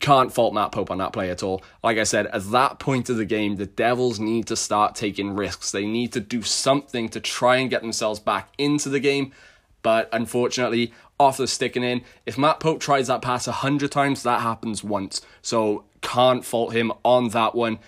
Can't 0.00 0.32
fault 0.32 0.52
Matt 0.52 0.72
Pope 0.72 0.90
on 0.90 0.98
that 0.98 1.14
play 1.14 1.30
at 1.30 1.42
all. 1.42 1.62
Like 1.82 1.96
I 1.96 2.02
said, 2.02 2.26
at 2.26 2.50
that 2.50 2.78
point 2.78 3.08
of 3.08 3.16
the 3.16 3.24
game, 3.24 3.56
the 3.56 3.66
Devils 3.66 4.20
need 4.20 4.48
to 4.48 4.56
start 4.56 4.96
taking 4.96 5.34
risks. 5.34 5.70
They 5.70 5.86
need 5.86 6.12
to 6.12 6.20
do 6.20 6.42
something 6.42 7.08
to 7.10 7.20
try 7.20 7.56
and 7.56 7.70
get 7.70 7.80
themselves 7.80 8.20
back 8.20 8.52
into 8.58 8.90
the 8.90 9.00
game. 9.00 9.32
But 9.80 10.08
unfortunately, 10.12 10.92
the 11.30 11.46
sticking 11.46 11.82
in. 11.82 12.02
If 12.26 12.36
Matt 12.36 12.60
Pope 12.60 12.80
tries 12.80 13.06
that 13.06 13.22
pass 13.22 13.46
a 13.46 13.52
hundred 13.52 13.92
times, 13.92 14.22
that 14.22 14.40
happens 14.40 14.84
once. 14.84 15.20
So 15.40 15.84
can't 16.00 16.44
fault 16.44 16.72
him 16.72 16.92
on 17.04 17.28
that 17.28 17.54
one. 17.54 17.78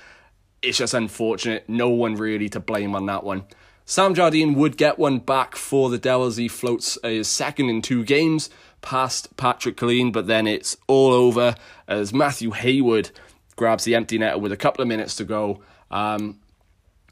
It's 0.63 0.79
just 0.79 0.95
unfortunate. 0.95 1.69
No 1.69 1.91
one 1.91 2.15
really 2.15 2.49
to 2.51 2.61
blame 2.61 2.95
on 2.95 3.07
that 3.07 3.25
one. 3.25 3.45
Sam 3.85 4.15
Jardine 4.15 4.55
would 4.55 4.79
get 4.79 4.99
one 4.99 5.19
back 5.19 5.57
for 5.57 5.91
the 5.91 5.99
Devils. 5.99 6.37
He 6.37 6.49
floats 6.49 6.97
his 7.03 7.29
second 7.29 7.69
in 7.69 7.83
two 7.83 8.03
games 8.03 8.49
past 8.81 9.37
Patrick 9.37 9.77
Killeen, 9.77 10.13
but 10.13 10.27
then 10.27 10.47
it's 10.47 10.77
all 10.87 11.13
over 11.13 11.55
as 11.87 12.13
Matthew 12.13 12.53
Haywood 12.53 13.11
grabs 13.57 13.85
the 13.85 13.95
empty 13.95 14.19
net 14.19 14.41
with 14.41 14.53
a 14.53 14.57
couple 14.57 14.83
of 14.83 14.89
minutes 14.89 15.17
to 15.17 15.25
go. 15.25 15.63
Um, 15.91 16.41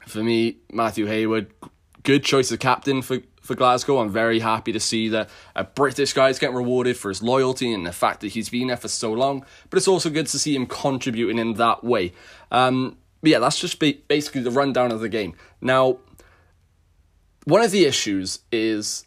for 0.07 0.23
me, 0.23 0.57
Matthew 0.71 1.05
Haywood, 1.05 1.51
good 2.03 2.23
choice 2.23 2.51
of 2.51 2.59
captain 2.59 3.01
for 3.01 3.19
for 3.43 3.55
Glasgow. 3.55 3.99
I'm 3.99 4.09
very 4.09 4.39
happy 4.39 4.71
to 4.71 4.79
see 4.79 5.09
that 5.09 5.29
a 5.55 5.63
British 5.63 6.13
guy 6.13 6.29
is 6.29 6.39
getting 6.39 6.55
rewarded 6.55 6.97
for 6.97 7.09
his 7.09 7.21
loyalty 7.21 7.71
and 7.71 7.85
the 7.85 7.91
fact 7.91 8.21
that 8.21 8.29
he's 8.29 8.49
been 8.49 8.69
there 8.69 8.77
for 8.77 8.87
so 8.87 9.13
long. 9.13 9.45
But 9.69 9.77
it's 9.77 9.87
also 9.87 10.09
good 10.09 10.27
to 10.27 10.39
see 10.39 10.55
him 10.55 10.65
contributing 10.65 11.37
in 11.37 11.53
that 11.55 11.83
way. 11.83 12.13
Um, 12.49 12.97
but 13.21 13.31
yeah, 13.31 13.39
that's 13.39 13.59
just 13.59 13.79
basically 13.79 14.41
the 14.41 14.51
rundown 14.51 14.91
of 14.91 15.01
the 15.01 15.09
game. 15.09 15.35
Now, 15.61 15.99
one 17.45 17.61
of 17.61 17.71
the 17.71 17.85
issues 17.85 18.39
is 18.51 19.05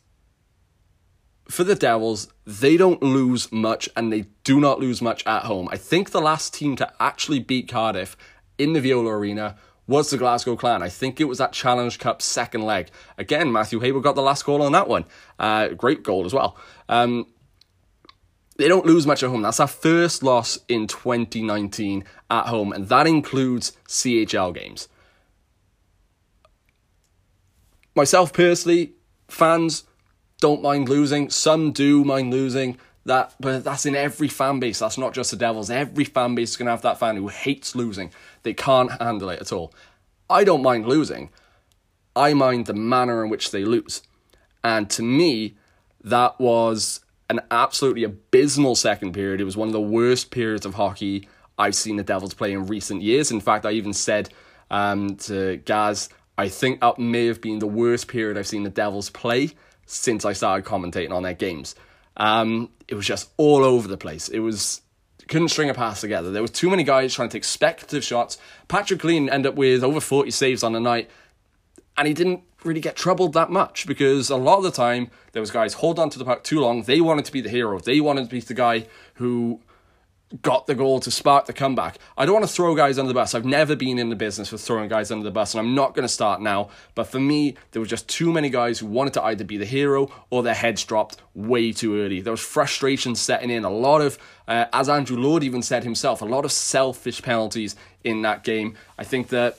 for 1.48 1.64
the 1.64 1.74
Devils, 1.74 2.28
they 2.44 2.76
don't 2.76 3.02
lose 3.02 3.50
much 3.50 3.88
and 3.96 4.12
they 4.12 4.26
do 4.44 4.60
not 4.60 4.80
lose 4.80 5.00
much 5.00 5.26
at 5.26 5.44
home. 5.44 5.68
I 5.70 5.76
think 5.76 6.10
the 6.10 6.20
last 6.20 6.54
team 6.54 6.76
to 6.76 6.92
actually 7.00 7.38
beat 7.38 7.68
Cardiff 7.68 8.16
in 8.58 8.72
the 8.72 8.80
Viola 8.80 9.10
Arena 9.10 9.56
was 9.86 10.10
the 10.10 10.18
Glasgow 10.18 10.56
Clan. 10.56 10.82
I 10.82 10.88
think 10.88 11.20
it 11.20 11.24
was 11.24 11.38
that 11.38 11.52
Challenge 11.52 11.98
Cup 11.98 12.20
second 12.20 12.62
leg. 12.62 12.88
Again, 13.18 13.52
Matthew 13.52 13.80
Haywood 13.80 14.02
got 14.02 14.14
the 14.14 14.22
last 14.22 14.44
goal 14.44 14.62
on 14.62 14.72
that 14.72 14.88
one. 14.88 15.04
Uh, 15.38 15.68
great 15.68 16.02
goal 16.02 16.24
as 16.24 16.34
well. 16.34 16.56
Um, 16.88 17.26
they 18.56 18.68
don't 18.68 18.86
lose 18.86 19.06
much 19.06 19.22
at 19.22 19.30
home. 19.30 19.42
That's 19.42 19.60
our 19.60 19.66
first 19.66 20.22
loss 20.22 20.58
in 20.68 20.86
2019 20.86 22.04
at 22.30 22.46
home, 22.46 22.72
and 22.72 22.88
that 22.88 23.06
includes 23.06 23.72
CHL 23.86 24.54
games. 24.54 24.88
Myself 27.94 28.32
personally, 28.32 28.92
fans 29.28 29.84
don't 30.40 30.62
mind 30.62 30.88
losing. 30.88 31.30
Some 31.30 31.72
do 31.72 32.04
mind 32.04 32.30
losing. 32.30 32.78
That, 33.06 33.34
but 33.38 33.64
that's 33.64 33.86
in 33.86 33.94
every 33.94 34.28
fan 34.28 34.60
base. 34.60 34.80
That's 34.80 34.98
not 34.98 35.14
just 35.14 35.30
the 35.30 35.36
Devils. 35.36 35.70
Every 35.70 36.04
fan 36.04 36.34
base 36.34 36.50
is 36.50 36.56
going 36.56 36.66
to 36.66 36.72
have 36.72 36.82
that 36.82 36.98
fan 36.98 37.16
who 37.16 37.28
hates 37.28 37.75
losing. 37.75 38.10
They 38.42 38.52
can't 38.52 38.90
handle 39.00 39.30
it 39.30 39.40
at 39.40 39.52
all. 39.52 39.72
I 40.28 40.44
don't 40.44 40.62
mind 40.62 40.86
losing. 40.86 41.30
I 42.16 42.34
mind 42.34 42.66
the 42.66 42.75
manner 42.75 43.22
in 43.22 43.30
which 43.30 43.52
they 43.52 43.64
lose. 43.64 44.02
And 44.64 44.90
to 44.90 45.02
me, 45.02 45.56
that 46.02 46.38
was 46.40 47.00
an 47.30 47.40
absolutely 47.50 48.04
abysmal 48.04 48.75
second 48.75 49.12
period. 49.12 49.40
It 49.40 49.44
was 49.44 49.56
one 49.56 49.68
of 49.68 49.72
the 49.72 49.80
worst 49.80 50.30
periods 50.30 50.66
of 50.66 50.75
hockey 50.75 51.28
I've 51.58 51.75
seen 51.75 51.96
the 51.96 52.02
Devils 52.02 52.34
play 52.34 52.52
in 52.52 52.66
recent 52.66 53.02
years. 53.02 53.30
In 53.30 53.40
fact, 53.40 53.64
I 53.64 53.70
even 53.72 53.92
said 53.92 54.30
um, 54.70 55.16
to 55.16 55.58
Gaz, 55.58 56.08
I 56.36 56.48
think 56.48 56.80
that 56.80 56.98
may 56.98 57.26
have 57.26 57.40
been 57.40 57.60
the 57.60 57.66
worst 57.66 58.08
period 58.08 58.36
I've 58.36 58.46
seen 58.46 58.64
the 58.64 58.70
Devils 58.70 59.10
play 59.10 59.52
since 59.86 60.25
I 60.25 60.32
started 60.32 60.66
commentating 60.66 61.12
on 61.12 61.22
their 61.22 61.34
games. 61.34 61.76
Um, 62.16 62.70
it 62.88 62.94
was 62.94 63.06
just 63.06 63.30
all 63.37 63.64
over 63.64 63.88
the 63.88 63.96
place. 63.96 64.28
It 64.28 64.40
was 64.40 64.80
couldn't 65.28 65.49
string 65.49 65.68
a 65.68 65.75
pass 65.75 66.00
together. 66.00 66.30
There 66.30 66.42
were 66.42 66.49
too 66.49 66.70
many 66.70 66.85
guys 66.85 67.14
trying 67.14 67.28
to 67.28 67.32
take 67.32 67.44
speculative 67.44 68.04
shots. 68.04 68.38
Patrick 68.68 69.00
Kane 69.00 69.28
ended 69.28 69.52
up 69.52 69.56
with 69.56 69.82
over 69.82 70.00
40 70.00 70.30
saves 70.30 70.62
on 70.62 70.73
the 70.73 70.80
night, 70.80 71.11
and 71.96 72.06
he 72.06 72.14
didn't 72.14 72.42
really 72.64 72.80
get 72.80 72.96
troubled 72.96 73.32
that 73.32 73.50
much 73.50 73.87
because 73.87 74.30
a 74.30 74.37
lot 74.37 74.58
of 74.58 74.64
the 74.64 74.70
time 74.70 75.11
there 75.32 75.40
was 75.40 75.50
guys 75.50 75.75
hold 75.75 75.99
on 75.99 76.11
to 76.11 76.18
the 76.18 76.25
puck 76.25 76.44
too 76.44 76.61
long. 76.61 76.82
They 76.82 77.00
wanted 77.00 77.25
to 77.25 77.32
be 77.32 77.40
the 77.40 77.49
hero. 77.49 77.78
They 77.80 78.00
wanted 78.00 78.25
to 78.25 78.30
be 78.30 78.40
the 78.40 78.54
guy 78.54 78.87
who 79.14 79.61
got 80.42 80.66
the 80.66 80.75
goal 80.75 80.99
to 81.00 81.11
spark 81.11 81.47
the 81.47 81.52
comeback. 81.52 81.99
I 82.16 82.26
don't 82.26 82.35
want 82.35 82.47
to 82.47 82.52
throw 82.52 82.75
guys 82.75 82.99
under 82.99 83.09
the 83.09 83.14
bus. 83.14 83.35
I've 83.35 83.45
never 83.45 83.76
been 83.76 83.99
in 83.99 84.09
the 84.09 84.16
business 84.16 84.49
for 84.49 84.59
throwing 84.59 84.88
guys 84.88 85.11
under 85.11 85.25
the 85.25 85.30
bus, 85.30 85.54
and 85.54 85.61
I'm 85.61 85.75
not 85.75 85.95
going 85.95 86.02
to 86.02 86.12
start 86.12 86.40
now. 86.40 86.71
But 86.95 87.04
for 87.04 87.21
me, 87.21 87.56
there 87.71 87.80
were 87.80 87.87
just 87.87 88.09
too 88.09 88.33
many 88.33 88.50
guys 88.50 88.80
who 88.80 88.87
wanted 88.87 89.14
to 89.14 89.23
either 89.23 89.45
be 89.45 89.56
the 89.56 89.64
hero 89.64 90.11
or 90.30 90.42
their 90.42 90.54
heads 90.54 90.85
dropped 90.85 91.18
way 91.35 91.71
too 91.71 92.00
early. 92.00 92.21
There 92.21 92.33
was 92.33 92.40
frustration 92.40 93.14
setting 93.14 93.50
in. 93.50 93.64
A 93.64 93.71
lot 93.71 94.00
of, 94.00 94.18
uh, 94.49 94.66
as 94.73 94.88
Andrew 94.88 95.16
Lord 95.16 95.45
even 95.45 95.62
said 95.62 95.85
himself, 95.85 96.23
a 96.23 96.26
lot 96.26 96.45
of 96.45 96.50
selfish 96.50 97.23
penalties 97.23 97.76
in 98.02 98.23
that 98.23 98.42
game. 98.42 98.76
I 98.99 99.04
think 99.04 99.28
that 99.28 99.59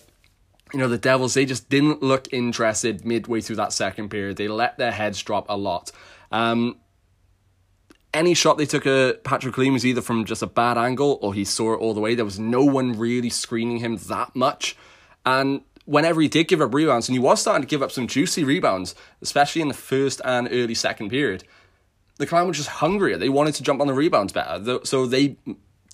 you 0.73 0.79
know, 0.79 0.89
the 0.89 0.97
Devils, 0.97 1.33
they 1.33 1.45
just 1.45 1.69
didn't 1.69 2.03
look 2.03 2.27
interested 2.33 3.05
midway 3.05 3.39
through 3.39 3.55
that 3.55 3.71
second 3.71 4.09
period. 4.09 4.35
They 4.35 4.49
let 4.49 4.77
their 4.77 4.91
heads 4.91 5.21
drop 5.23 5.45
a 5.47 5.55
lot. 5.55 5.93
Um, 6.29 6.77
any 8.17 8.33
shot 8.33 8.57
they 8.57 8.65
took 8.65 8.87
at 8.87 9.23
Patrick 9.23 9.55
Kane 9.55 9.73
was 9.73 9.85
either 9.85 10.01
from 10.01 10.25
just 10.25 10.41
a 10.41 10.47
bad 10.47 10.77
angle 10.77 11.19
or 11.21 11.33
he 11.33 11.45
saw 11.45 11.73
it 11.73 11.77
all 11.77 11.93
the 11.93 11.99
way. 11.99 12.15
There 12.15 12.25
was 12.25 12.39
no 12.39 12.63
one 12.63 12.97
really 12.97 13.29
screening 13.29 13.77
him 13.77 13.97
that 14.07 14.35
much. 14.35 14.75
And 15.23 15.61
whenever 15.85 16.19
he 16.19 16.27
did 16.27 16.47
give 16.47 16.59
up 16.59 16.73
rebounds, 16.73 17.07
and 17.07 17.13
he 17.13 17.19
was 17.19 17.39
starting 17.39 17.61
to 17.61 17.67
give 17.67 17.83
up 17.83 17.91
some 17.91 18.07
juicy 18.07 18.43
rebounds, 18.43 18.95
especially 19.21 19.61
in 19.61 19.67
the 19.67 19.75
first 19.75 20.19
and 20.25 20.49
early 20.51 20.73
second 20.73 21.09
period, 21.09 21.43
the 22.17 22.25
Clan 22.25 22.47
were 22.47 22.53
just 22.53 22.69
hungrier. 22.69 23.17
They 23.17 23.29
wanted 23.29 23.53
to 23.55 23.63
jump 23.63 23.81
on 23.81 23.87
the 23.87 23.93
rebounds 23.93 24.33
better. 24.33 24.79
So 24.83 25.05
they 25.05 25.37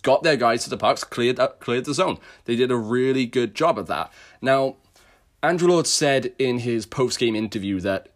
got 0.02 0.24
their 0.24 0.38
guys 0.38 0.64
to 0.64 0.70
the 0.70 0.78
pucks, 0.78 1.04
cleared, 1.04 1.42
up, 1.42 1.60
cleared 1.60 1.84
the 1.84 1.94
zone. 1.94 2.20
They 2.46 2.56
did 2.56 2.72
a 2.72 2.78
really 2.78 3.26
good 3.26 3.54
job 3.54 3.78
of 3.78 3.88
that. 3.88 4.14
Now, 4.42 4.78
Andrew 5.42 5.68
Lord 5.68 5.88
said 5.88 6.34
in 6.40 6.60
his 6.60 6.86
post 6.86 7.20
game 7.20 7.36
interview 7.36 7.82
that 7.82 8.08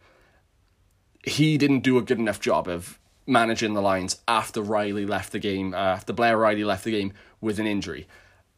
he 1.24 1.58
didn't 1.58 1.82
do 1.82 1.98
a 1.98 2.02
good 2.02 2.20
enough 2.20 2.40
job 2.40 2.70
of 2.70 2.98
managing 3.28 3.74
the 3.74 3.82
lines 3.82 4.18
after 4.28 4.62
Riley 4.62 5.06
left 5.06 5.32
the 5.32 5.40
game, 5.40 5.74
uh, 5.74 5.78
after 5.78 6.14
Blair 6.14 6.38
Riley 6.38 6.64
left 6.64 6.86
the 6.86 6.92
game 6.92 7.14
with 7.42 7.60
an 7.60 7.68
injury. 7.68 8.08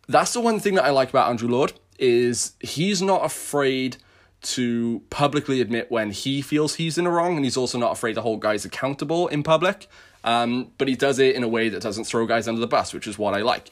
That's 0.07 0.33
the 0.33 0.39
one 0.39 0.59
thing 0.59 0.75
that 0.75 0.85
I 0.85 0.91
like 0.91 1.09
about 1.09 1.29
Andrew 1.29 1.49
Lord 1.49 1.73
is 1.97 2.53
he's 2.61 3.01
not 3.01 3.25
afraid 3.25 3.97
to 4.41 5.01
publicly 5.09 5.59
admit 5.59 5.91
when 5.91 6.11
he 6.11 6.41
feels 6.41 6.75
he's 6.75 6.97
in 6.97 7.03
the 7.03 7.09
wrong, 7.11 7.35
and 7.35 7.43
he's 7.43 7.57
also 7.57 7.77
not 7.77 7.91
afraid 7.91 8.13
to 8.13 8.21
hold 8.21 8.39
guys 8.39 8.63
accountable 8.63 9.27
in 9.27 9.43
public. 9.43 9.88
Um, 10.23 10.71
but 10.77 10.88
he 10.88 10.95
does 10.95 11.19
it 11.19 11.35
in 11.35 11.43
a 11.43 11.47
way 11.47 11.69
that 11.69 11.81
doesn't 11.81 12.05
throw 12.05 12.25
guys 12.25 12.47
under 12.47 12.59
the 12.59 12.67
bus, 12.67 12.93
which 12.93 13.07
is 13.07 13.17
what 13.17 13.33
I 13.33 13.41
like. 13.41 13.69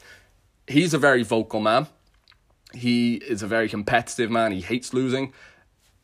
He's 0.66 0.94
a 0.94 0.98
very 0.98 1.22
vocal 1.22 1.60
man. 1.60 1.86
He 2.74 3.14
is 3.16 3.42
a 3.42 3.46
very 3.46 3.68
competitive 3.68 4.30
man. 4.30 4.52
He 4.52 4.60
hates 4.60 4.92
losing. 4.92 5.32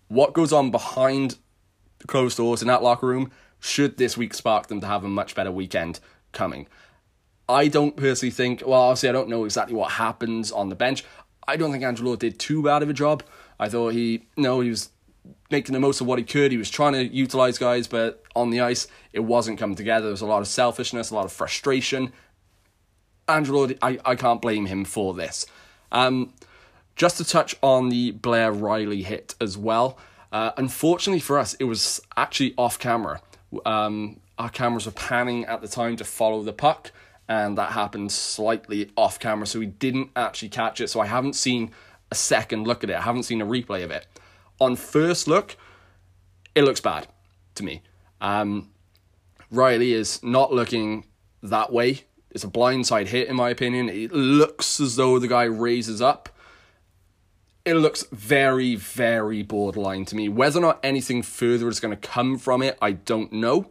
What 0.09 0.33
goes 0.33 0.53
on 0.53 0.71
behind 0.71 1.37
closed 2.07 2.37
doors 2.37 2.63
in 2.63 2.69
that 2.69 2.83
locker 2.83 3.07
room 3.07 3.31
should 3.65 3.97
this 3.97 4.17
week 4.17 4.35
spark 4.35 4.67
them 4.67 4.81
to 4.81 4.87
have 4.87 5.05
a 5.05 5.09
much 5.09 5.35
better 5.35 5.51
weekend 5.51 5.99
coming. 6.33 6.67
I 7.49 7.69
don't 7.69 7.97
personally 7.97 8.31
think, 8.31 8.63
well, 8.67 8.81
obviously, 8.81 9.09
I 9.09 9.13
don't 9.13 9.29
know 9.29 9.45
exactly 9.45 9.75
what 9.75 9.93
happens 9.93 10.53
on 10.53 10.69
the 10.69 10.75
bench. 10.75 11.05
I 11.47 11.57
don't 11.57 11.73
think 11.73 11.85
Angelo 11.85 12.17
did 12.17 12.39
too 12.39 12.63
bad 12.63 12.83
of 12.83 12.91
a 12.91 12.95
job. 12.95 13.23
I 13.59 13.69
thought 13.69 13.93
he, 13.93 14.27
no, 14.37 14.61
he 14.61 14.71
was 14.71 14.91
making 15.51 15.73
the 15.73 15.81
most 15.81 16.01
of 16.01 16.07
what 16.07 16.19
he 16.19 16.25
could. 16.25 16.53
He 16.53 16.59
was 16.59 16.71
trying 16.71 16.93
to 16.93 17.05
utilize 17.05 17.59
guys, 17.59 17.87
but 17.87 18.23
on 18.35 18.51
the 18.51 18.61
ice, 18.61 18.87
it 19.13 19.21
wasn't 19.21 19.59
coming 19.59 19.77
together. 19.77 20.05
There 20.07 20.11
was 20.11 20.21
a 20.21 20.27
lot 20.27 20.41
of 20.41 20.49
selfishness, 20.49 21.11
a 21.11 21.15
lot 21.15 21.25
of 21.25 21.33
frustration. 21.33 22.13
Angelo, 23.29 23.71
I, 23.81 23.99
I 24.05 24.15
can't 24.15 24.43
blame 24.43 24.67
him 24.67 24.85
for 24.85 25.15
this. 25.15 25.47
Um, 25.93 26.35
just 26.97 27.17
to 27.17 27.25
touch 27.25 27.57
on 27.63 27.89
the 27.89 28.11
Blair 28.11 28.53
Riley 28.53 29.03
hit 29.03 29.35
as 29.41 29.57
well. 29.57 29.99
Uh, 30.33 30.51
unfortunately 30.57 31.21
for 31.21 31.39
us, 31.39 31.55
it 31.55 31.65
was 31.65 32.01
actually 32.17 32.55
off 32.59 32.79
camera. 32.79 33.21
Um, 33.65 34.21
our 34.39 34.49
cameras 34.49 34.87
were 34.87 34.93
panning 34.93 35.45
at 35.45 35.61
the 35.61 35.69
time 35.69 35.97
to 35.97 36.05
follow 36.05 36.43
the 36.43 36.53
puck, 36.53 36.93
and 37.29 37.57
that 37.59 37.73
happened 37.73 38.13
slightly 38.13 38.91
off 38.97 39.19
camera, 39.19 39.47
so 39.47 39.59
we 39.59 39.67
didn't 39.67 40.11
actually 40.17 40.49
catch 40.51 40.81
it. 40.81 40.89
So 40.89 41.01
I 41.01 41.07
haven't 41.07 41.35
seen 41.35 41.71
a 42.11 42.15
second 42.15 42.67
look 42.67 42.85
at 42.85 42.91
it. 42.91 42.97
I 42.97 43.03
haven't 43.03 43.25
seen 43.25 43.41
a 43.41 43.47
replay 43.47 43.85
of 43.85 43.91
it. 43.91 44.07
On 44.61 44.77
first 44.77 45.27
look, 45.27 45.57
it 46.55 46.63
looks 46.63 46.81
bad 46.81 47.09
to 47.57 47.65
me. 47.65 47.83
Um, 48.21 48.71
Riley 49.51 49.93
is 49.93 50.23
not 50.23 50.53
looking 50.53 51.07
that 51.43 51.73
way. 51.73 52.03
It's 52.31 52.45
a 52.45 52.49
blindside 52.49 53.07
hit, 53.07 53.29
in 53.29 53.37
my 53.37 53.51
opinion. 53.51 53.89
It 53.89 54.13
looks 54.13 54.81
as 54.81 54.97
though 54.97 55.19
the 55.19 55.29
guy 55.29 55.45
raises 55.45 56.03
up. 56.03 56.29
It 57.65 57.75
looks 57.75 58.05
very, 58.13 58.75
very 58.77 59.43
borderline 59.43 60.05
to 60.07 60.17
me. 60.17 60.29
Whether 60.29 60.59
or 60.59 60.63
not 60.63 60.81
anything 60.83 61.23
further 61.23 61.69
is 61.69 61.81
going 61.81 61.97
to 61.97 62.09
come 62.09 62.37
from 62.37 62.63
it, 62.63 62.77
I 62.83 62.93
don't 62.93 63.33
know. 63.33 63.71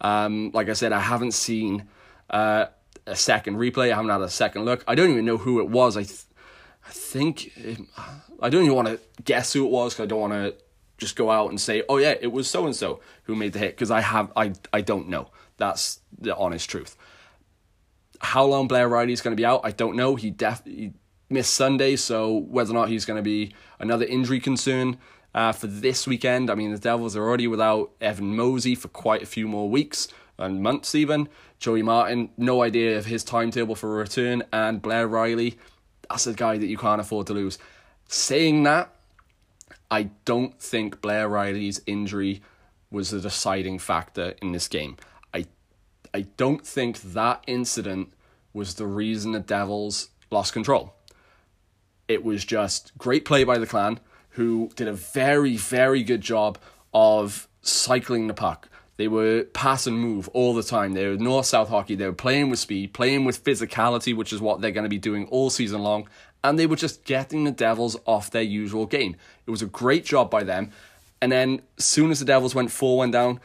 Um, 0.00 0.50
like 0.52 0.68
I 0.68 0.72
said, 0.72 0.92
I 0.92 0.98
haven't 1.00 1.32
seen 1.32 1.86
uh, 2.28 2.66
a 3.06 3.14
second 3.14 3.56
replay. 3.56 3.92
I 3.92 3.96
haven't 3.96 4.10
had 4.10 4.20
a 4.20 4.28
second 4.28 4.64
look. 4.64 4.82
I 4.88 4.96
don't 4.96 5.10
even 5.10 5.24
know 5.24 5.36
who 5.36 5.60
it 5.60 5.68
was. 5.68 5.96
I, 5.96 6.02
th- 6.02 6.24
I 6.86 6.90
think 6.90 7.56
it, 7.56 7.78
I 8.40 8.50
don't 8.50 8.64
even 8.64 8.74
want 8.74 8.88
to 8.88 8.98
guess 9.22 9.52
who 9.52 9.64
it 9.64 9.70
was 9.70 9.94
because 9.94 10.04
I 10.04 10.06
don't 10.06 10.20
want 10.20 10.32
to 10.32 10.54
just 10.98 11.16
go 11.16 11.30
out 11.30 11.50
and 11.50 11.60
say, 11.60 11.82
"Oh 11.88 11.98
yeah, 11.98 12.14
it 12.20 12.32
was 12.32 12.48
so 12.48 12.66
and 12.66 12.74
so 12.74 13.00
who 13.24 13.34
made 13.34 13.52
the 13.52 13.58
hit," 13.58 13.76
because 13.76 13.90
I 13.90 14.00
have 14.00 14.32
I 14.36 14.52
I 14.72 14.80
don't 14.80 15.08
know. 15.08 15.30
That's 15.56 16.00
the 16.18 16.36
honest 16.36 16.68
truth. 16.68 16.96
How 18.20 18.44
long 18.44 18.68
Blair 18.68 18.88
Riley 18.88 19.12
is 19.12 19.20
going 19.20 19.36
to 19.36 19.40
be 19.40 19.46
out, 19.46 19.60
I 19.64 19.70
don't 19.70 19.96
know. 19.96 20.14
He 20.14 20.30
definitely 20.30 20.94
missed 21.30 21.54
Sunday, 21.54 21.96
so 21.96 22.36
whether 22.36 22.72
or 22.72 22.74
not 22.74 22.88
he's 22.88 23.04
going 23.04 23.16
to 23.16 23.22
be 23.22 23.54
another 23.78 24.04
injury 24.04 24.40
concern 24.40 24.98
uh, 25.34 25.52
for 25.52 25.68
this 25.68 26.06
weekend. 26.06 26.50
I 26.50 26.54
mean, 26.54 26.72
the 26.72 26.78
Devils 26.78 27.16
are 27.16 27.22
already 27.22 27.46
without 27.46 27.92
Evan 28.00 28.36
Mosey 28.36 28.74
for 28.74 28.88
quite 28.88 29.22
a 29.22 29.26
few 29.26 29.46
more 29.46 29.68
weeks 29.70 30.08
and 30.38 30.62
months 30.62 30.94
even. 30.94 31.28
Joey 31.58 31.82
Martin, 31.82 32.30
no 32.36 32.62
idea 32.62 32.98
of 32.98 33.06
his 33.06 33.22
timetable 33.22 33.74
for 33.74 33.94
a 33.94 33.98
return, 34.02 34.42
and 34.52 34.82
Blair 34.82 35.06
Riley, 35.06 35.58
that's 36.08 36.26
a 36.26 36.32
guy 36.32 36.58
that 36.58 36.66
you 36.66 36.78
can't 36.78 37.00
afford 37.00 37.26
to 37.28 37.34
lose. 37.34 37.58
Saying 38.08 38.62
that, 38.64 38.92
I 39.90 40.04
don't 40.24 40.60
think 40.60 41.00
Blair 41.00 41.28
Riley's 41.28 41.80
injury 41.86 42.42
was 42.90 43.10
the 43.10 43.20
deciding 43.20 43.78
factor 43.78 44.34
in 44.42 44.52
this 44.52 44.68
game. 44.68 44.96
I 45.32 45.46
I 46.12 46.22
don't 46.36 46.66
think 46.66 47.00
that 47.02 47.44
incident 47.46 48.12
was 48.52 48.74
the 48.74 48.86
reason 48.86 49.32
the 49.32 49.40
Devils 49.40 50.08
lost 50.30 50.52
control. 50.52 50.94
It 52.10 52.24
was 52.24 52.44
just 52.44 52.90
great 52.98 53.24
play 53.24 53.44
by 53.44 53.58
the 53.58 53.68
clan, 53.68 54.00
who 54.30 54.68
did 54.74 54.88
a 54.88 54.92
very, 54.92 55.56
very 55.56 56.02
good 56.02 56.22
job 56.22 56.58
of 56.92 57.46
cycling 57.62 58.26
the 58.26 58.34
puck. 58.34 58.68
They 58.96 59.06
were 59.06 59.44
pass 59.44 59.86
and 59.86 59.96
move 59.96 60.28
all 60.30 60.52
the 60.52 60.64
time. 60.64 60.94
They 60.94 61.06
were 61.06 61.16
north 61.16 61.46
south 61.46 61.68
hockey. 61.68 61.94
They 61.94 62.06
were 62.06 62.12
playing 62.12 62.50
with 62.50 62.58
speed, 62.58 62.94
playing 62.94 63.26
with 63.26 63.44
physicality, 63.44 64.12
which 64.12 64.32
is 64.32 64.40
what 64.40 64.60
they're 64.60 64.72
going 64.72 64.90
to 64.90 64.90
be 64.90 64.98
doing 64.98 65.26
all 65.26 65.50
season 65.50 65.84
long. 65.84 66.08
And 66.42 66.58
they 66.58 66.66
were 66.66 66.74
just 66.74 67.04
getting 67.04 67.44
the 67.44 67.52
Devils 67.52 67.96
off 68.06 68.32
their 68.32 68.42
usual 68.42 68.86
game. 68.86 69.14
It 69.46 69.52
was 69.52 69.62
a 69.62 69.66
great 69.66 70.04
job 70.04 70.32
by 70.32 70.42
them. 70.42 70.72
And 71.22 71.30
then, 71.30 71.62
soon 71.76 72.10
as 72.10 72.18
the 72.18 72.24
Devils 72.24 72.56
went 72.56 72.72
4 72.72 72.98
1 72.98 73.12
down, 73.12 73.38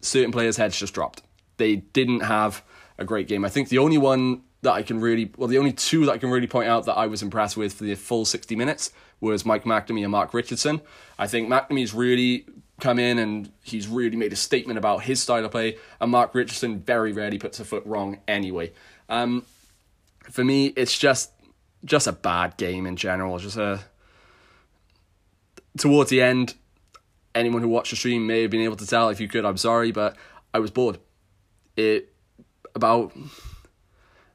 certain 0.00 0.32
players' 0.32 0.56
heads 0.56 0.76
just 0.76 0.92
dropped. 0.92 1.22
They 1.56 1.76
didn't 1.76 2.20
have 2.20 2.64
a 2.98 3.04
great 3.04 3.28
game. 3.28 3.44
I 3.44 3.48
think 3.48 3.68
the 3.68 3.78
only 3.78 3.98
one 3.98 4.42
that 4.62 4.72
I 4.72 4.82
can 4.82 5.00
really, 5.00 5.32
well, 5.36 5.48
the 5.48 5.58
only 5.58 5.72
two 5.72 6.06
that 6.06 6.12
I 6.12 6.18
can 6.18 6.30
really 6.30 6.46
point 6.46 6.68
out 6.68 6.86
that 6.86 6.96
I 6.96 7.06
was 7.06 7.22
impressed 7.22 7.56
with 7.56 7.74
for 7.74 7.84
the 7.84 7.94
full 7.94 8.24
60 8.24 8.56
minutes 8.56 8.90
was 9.20 9.44
Mike 9.44 9.64
McNamee 9.64 10.02
and 10.02 10.10
Mark 10.10 10.34
Richardson. 10.34 10.80
I 11.18 11.26
think 11.26 11.48
McNamee's 11.48 11.94
really 11.94 12.46
come 12.80 12.98
in 12.98 13.18
and 13.18 13.52
he's 13.62 13.88
really 13.88 14.16
made 14.16 14.32
a 14.32 14.36
statement 14.36 14.78
about 14.78 15.02
his 15.02 15.20
style 15.20 15.44
of 15.44 15.50
play, 15.50 15.76
and 16.00 16.10
Mark 16.10 16.34
Richardson 16.34 16.80
very 16.80 17.12
rarely 17.12 17.38
puts 17.38 17.60
a 17.60 17.64
foot 17.64 17.84
wrong 17.86 18.18
anyway. 18.26 18.72
Um, 19.08 19.44
for 20.30 20.44
me, 20.44 20.66
it's 20.66 20.96
just 20.98 21.32
just 21.84 22.06
a 22.06 22.12
bad 22.12 22.56
game 22.56 22.86
in 22.86 22.96
general. 22.96 23.38
Just 23.38 23.56
a 23.56 23.80
towards 25.76 26.10
the 26.10 26.22
end, 26.22 26.54
anyone 27.34 27.62
who 27.62 27.68
watched 27.68 27.90
the 27.90 27.96
stream 27.96 28.26
may 28.26 28.42
have 28.42 28.50
been 28.50 28.60
able 28.60 28.76
to 28.76 28.86
tell. 28.86 29.08
If 29.08 29.20
you 29.20 29.28
could, 29.28 29.44
I'm 29.44 29.56
sorry, 29.56 29.92
but 29.92 30.16
I 30.52 30.58
was 30.58 30.70
bored. 30.70 30.98
It 31.76 32.12
about 32.74 33.12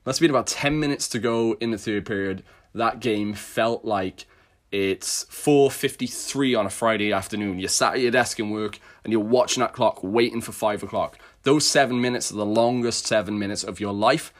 must 0.05 0.19
have 0.19 0.23
been 0.23 0.31
about 0.31 0.47
ten 0.47 0.79
minutes 0.79 1.07
to 1.09 1.19
go 1.19 1.53
in 1.59 1.71
the 1.71 1.77
third 1.77 2.05
period. 2.05 2.43
That 2.73 2.99
game 2.99 3.33
felt 3.33 3.85
like 3.85 4.25
It's 4.73 5.25
4.53 5.25 6.57
on 6.57 6.65
a 6.65 6.69
Friday 6.71 7.13
afternoon. 7.13 7.59
You're 7.59 7.69
sat 7.69 7.93
at 7.93 7.99
your 7.99 8.09
desk 8.09 8.39
in 8.39 8.49
work 8.49 8.79
and 9.03 9.13
you're 9.13 9.21
watching 9.21 9.61
that 9.61 9.71
clock 9.71 9.99
waiting 10.01 10.41
for 10.41 10.51
5 10.51 10.81
o'clock. 10.81 11.19
Those 11.43 11.63
seven 11.67 12.01
minutes 12.01 12.31
are 12.31 12.37
the 12.37 12.45
longest 12.45 13.05
seven 13.05 13.37
minutes 13.37 13.63
of 13.63 13.79
your 13.79 13.93
life. 13.93 14.33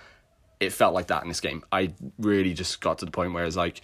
It 0.60 0.72
felt 0.72 0.96
like 0.96 1.06
that 1.08 1.22
in 1.22 1.28
this 1.28 1.40
game. 1.40 1.64
I 1.72 1.94
really 2.18 2.56
just 2.56 2.82
got 2.82 2.98
to 2.98 3.06
the 3.06 3.12
point 3.12 3.34
where 3.34 3.46
it's 3.46 3.56
like, 3.56 3.82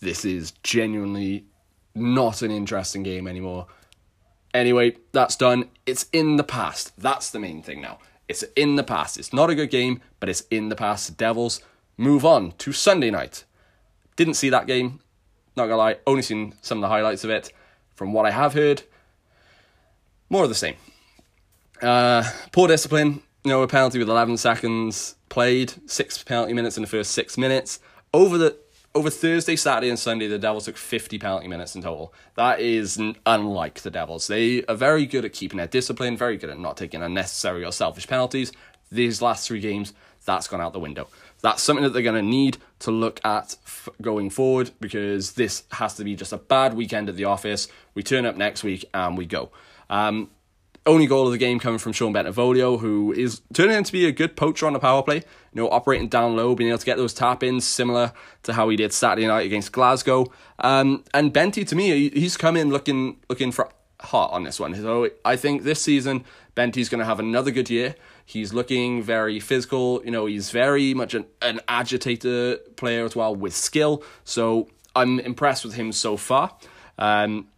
this 0.00 0.26
is 0.26 0.50
genuinely 0.62 1.46
not 1.94 2.42
an 2.42 2.50
interesting 2.50 3.02
game 3.02 3.26
anymore. 3.26 3.66
Anyway, 4.52 4.98
that's 5.12 5.36
done. 5.36 5.70
It's 5.86 6.04
in 6.12 6.36
the 6.36 6.44
past. 6.44 6.92
That's 7.00 7.30
the 7.30 7.38
main 7.40 7.62
thing 7.62 7.80
now. 7.80 7.98
It's 8.28 8.44
in 8.54 8.76
the 8.76 8.82
past. 8.82 9.18
It's 9.18 9.32
not 9.32 9.50
a 9.50 9.54
good 9.54 9.70
game, 9.70 10.00
but 10.20 10.28
it's 10.28 10.42
in 10.50 10.68
the 10.68 10.76
past. 10.76 11.16
Devils 11.16 11.60
move 11.96 12.24
on 12.24 12.52
to 12.58 12.72
Sunday 12.72 13.10
night. 13.10 13.44
Didn't 14.16 14.34
see 14.34 14.50
that 14.50 14.66
game. 14.66 15.00
Not 15.56 15.66
gonna 15.66 15.76
lie, 15.76 15.96
only 16.06 16.22
seen 16.22 16.54
some 16.60 16.78
of 16.78 16.82
the 16.82 16.88
highlights 16.88 17.24
of 17.24 17.30
it. 17.30 17.52
From 17.94 18.12
what 18.12 18.26
I 18.26 18.30
have 18.30 18.52
heard, 18.52 18.82
more 20.28 20.42
of 20.42 20.48
the 20.48 20.54
same. 20.54 20.74
Uh, 21.80 22.24
poor 22.52 22.68
discipline. 22.68 23.22
You 23.44 23.52
know, 23.52 23.62
a 23.62 23.68
penalty 23.68 23.98
with 23.98 24.08
11 24.08 24.36
seconds 24.38 25.14
played, 25.28 25.72
six 25.86 26.22
penalty 26.22 26.52
minutes 26.52 26.76
in 26.76 26.82
the 26.82 26.88
first 26.88 27.12
six 27.12 27.38
minutes. 27.38 27.78
Over 28.12 28.36
the 28.36 28.56
over 28.96 29.10
Thursday, 29.10 29.56
Saturday, 29.56 29.88
and 29.90 29.98
Sunday, 29.98 30.26
the 30.26 30.38
Devils 30.38 30.64
took 30.64 30.76
50 30.76 31.18
penalty 31.18 31.48
minutes 31.48 31.74
in 31.74 31.82
total. 31.82 32.12
That 32.34 32.60
is 32.60 33.00
unlike 33.24 33.80
the 33.80 33.90
Devils. 33.90 34.26
They 34.26 34.64
are 34.64 34.74
very 34.74 35.06
good 35.06 35.24
at 35.24 35.32
keeping 35.32 35.58
their 35.58 35.66
discipline, 35.66 36.16
very 36.16 36.36
good 36.36 36.50
at 36.50 36.58
not 36.58 36.76
taking 36.76 37.02
unnecessary 37.02 37.64
or 37.64 37.72
selfish 37.72 38.06
penalties. 38.06 38.52
These 38.90 39.22
last 39.22 39.46
three 39.46 39.60
games, 39.60 39.92
that's 40.24 40.48
gone 40.48 40.60
out 40.60 40.72
the 40.72 40.80
window 40.80 41.08
that's 41.42 41.62
something 41.62 41.84
that 41.84 41.90
they're 41.90 42.02
going 42.02 42.16
to 42.16 42.22
need 42.22 42.58
to 42.80 42.90
look 42.90 43.20
at 43.24 43.56
f- 43.64 43.88
going 44.00 44.30
forward 44.30 44.70
because 44.80 45.32
this 45.32 45.64
has 45.72 45.94
to 45.94 46.04
be 46.04 46.16
just 46.16 46.32
a 46.32 46.38
bad 46.38 46.74
weekend 46.74 47.08
at 47.08 47.16
the 47.16 47.24
office. 47.24 47.68
We 47.94 48.02
turn 48.02 48.26
up 48.26 48.36
next 48.36 48.64
week 48.64 48.84
and 48.92 49.16
we 49.16 49.26
go. 49.26 49.50
Um, 49.88 50.30
only 50.86 51.06
goal 51.06 51.26
of 51.26 51.32
the 51.32 51.38
game 51.38 51.58
coming 51.58 51.78
from 51.78 51.92
Sean 51.92 52.14
Bentivoglio, 52.14 52.78
who 52.78 53.12
is 53.12 53.42
turning 53.52 53.76
out 53.76 53.84
to 53.86 53.92
be 53.92 54.06
a 54.06 54.12
good 54.12 54.36
poacher 54.36 54.66
on 54.66 54.72
the 54.72 54.78
power 54.78 55.02
play. 55.02 55.16
You 55.16 55.62
know, 55.62 55.70
operating 55.70 56.08
down 56.08 56.36
low, 56.36 56.54
being 56.54 56.68
able 56.68 56.78
to 56.78 56.86
get 56.86 56.96
those 56.96 57.14
tap 57.14 57.42
ins, 57.42 57.64
similar 57.64 58.12
to 58.44 58.52
how 58.52 58.68
he 58.68 58.76
did 58.76 58.92
Saturday 58.92 59.26
night 59.26 59.46
against 59.46 59.72
Glasgow. 59.72 60.26
Um, 60.58 61.04
and 61.12 61.32
Benty, 61.32 61.66
to 61.66 61.76
me, 61.76 62.10
he's 62.10 62.36
come 62.36 62.56
in 62.56 62.70
looking 62.70 63.18
looking 63.28 63.52
for 63.52 63.70
hot 64.00 64.30
on 64.32 64.44
this 64.44 64.60
one. 64.60 64.74
So 64.74 65.10
I 65.24 65.36
think 65.36 65.62
this 65.62 65.80
season 65.80 66.24
Benty's 66.54 66.88
going 66.88 66.98
to 67.00 67.04
have 67.04 67.20
another 67.20 67.50
good 67.50 67.70
year. 67.70 67.94
He's 68.24 68.52
looking 68.52 69.02
very 69.02 69.40
physical. 69.40 70.02
You 70.04 70.10
know, 70.10 70.26
he's 70.26 70.50
very 70.50 70.94
much 70.94 71.14
an, 71.14 71.26
an 71.42 71.60
agitator 71.68 72.56
player 72.76 73.04
as 73.04 73.16
well 73.16 73.34
with 73.34 73.54
skill. 73.54 74.02
So 74.24 74.68
I'm 74.94 75.20
impressed 75.20 75.64
with 75.64 75.74
him 75.74 75.92
so 75.92 76.16
far. 76.16 76.56
Um, 76.98 77.48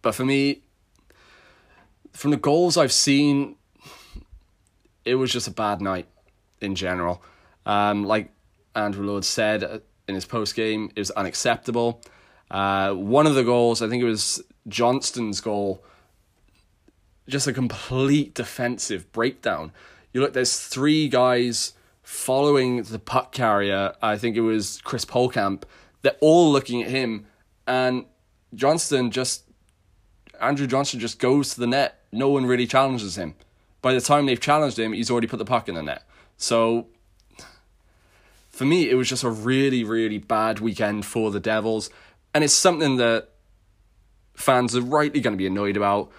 but 0.00 0.14
for 0.14 0.24
me, 0.24 0.62
from 2.12 2.30
the 2.30 2.36
goals 2.36 2.76
I've 2.76 2.92
seen, 2.92 3.56
it 5.04 5.16
was 5.16 5.32
just 5.32 5.48
a 5.48 5.50
bad 5.50 5.80
night 5.80 6.06
in 6.60 6.74
general. 6.74 7.22
Um, 7.66 8.04
like 8.04 8.30
Andrew 8.74 9.06
Lord 9.06 9.24
said 9.24 9.64
uh, 9.64 9.78
in 10.08 10.14
his 10.14 10.24
post 10.24 10.54
game, 10.54 10.90
it 10.94 11.00
was 11.00 11.10
unacceptable. 11.12 12.02
Uh, 12.50 12.92
one 12.92 13.26
of 13.26 13.34
the 13.34 13.44
goals, 13.44 13.82
I 13.82 13.88
think 13.88 14.02
it 14.02 14.06
was 14.06 14.42
Johnston's 14.68 15.40
goal, 15.40 15.82
just 17.28 17.46
a 17.46 17.52
complete 17.52 18.34
defensive 18.34 19.10
breakdown. 19.12 19.72
You 20.12 20.20
look, 20.20 20.34
there's 20.34 20.58
three 20.58 21.08
guys 21.08 21.72
following 22.02 22.82
the 22.82 22.98
puck 22.98 23.32
carrier. 23.32 23.94
I 24.02 24.18
think 24.18 24.36
it 24.36 24.42
was 24.42 24.80
Chris 24.84 25.04
Polkamp. 25.04 25.62
They're 26.02 26.16
all 26.20 26.52
looking 26.52 26.82
at 26.82 26.90
him, 26.90 27.26
and 27.66 28.04
Johnston 28.54 29.10
just 29.10 29.44
Andrew 30.40 30.66
Johnston 30.66 31.00
just 31.00 31.18
goes 31.18 31.54
to 31.54 31.60
the 31.60 31.66
net. 31.66 32.01
No 32.12 32.28
one 32.28 32.46
really 32.46 32.66
challenges 32.66 33.16
him. 33.16 33.34
By 33.80 33.94
the 33.94 34.00
time 34.00 34.26
they've 34.26 34.40
challenged 34.40 34.78
him, 34.78 34.92
he's 34.92 35.10
already 35.10 35.26
put 35.26 35.38
the 35.38 35.44
puck 35.44 35.68
in 35.68 35.74
the 35.74 35.82
net. 35.82 36.04
So 36.36 36.86
for 38.50 38.64
me, 38.64 38.88
it 38.88 38.94
was 38.94 39.08
just 39.08 39.24
a 39.24 39.30
really, 39.30 39.82
really 39.82 40.18
bad 40.18 40.60
weekend 40.60 41.06
for 41.06 41.30
the 41.30 41.40
Devils, 41.40 41.90
and 42.34 42.44
it's 42.44 42.52
something 42.52 42.96
that 42.98 43.30
fans 44.34 44.76
are 44.76 44.82
rightly 44.82 45.20
going 45.20 45.32
to 45.32 45.38
be 45.38 45.46
annoyed 45.46 45.76
about. 45.76 46.10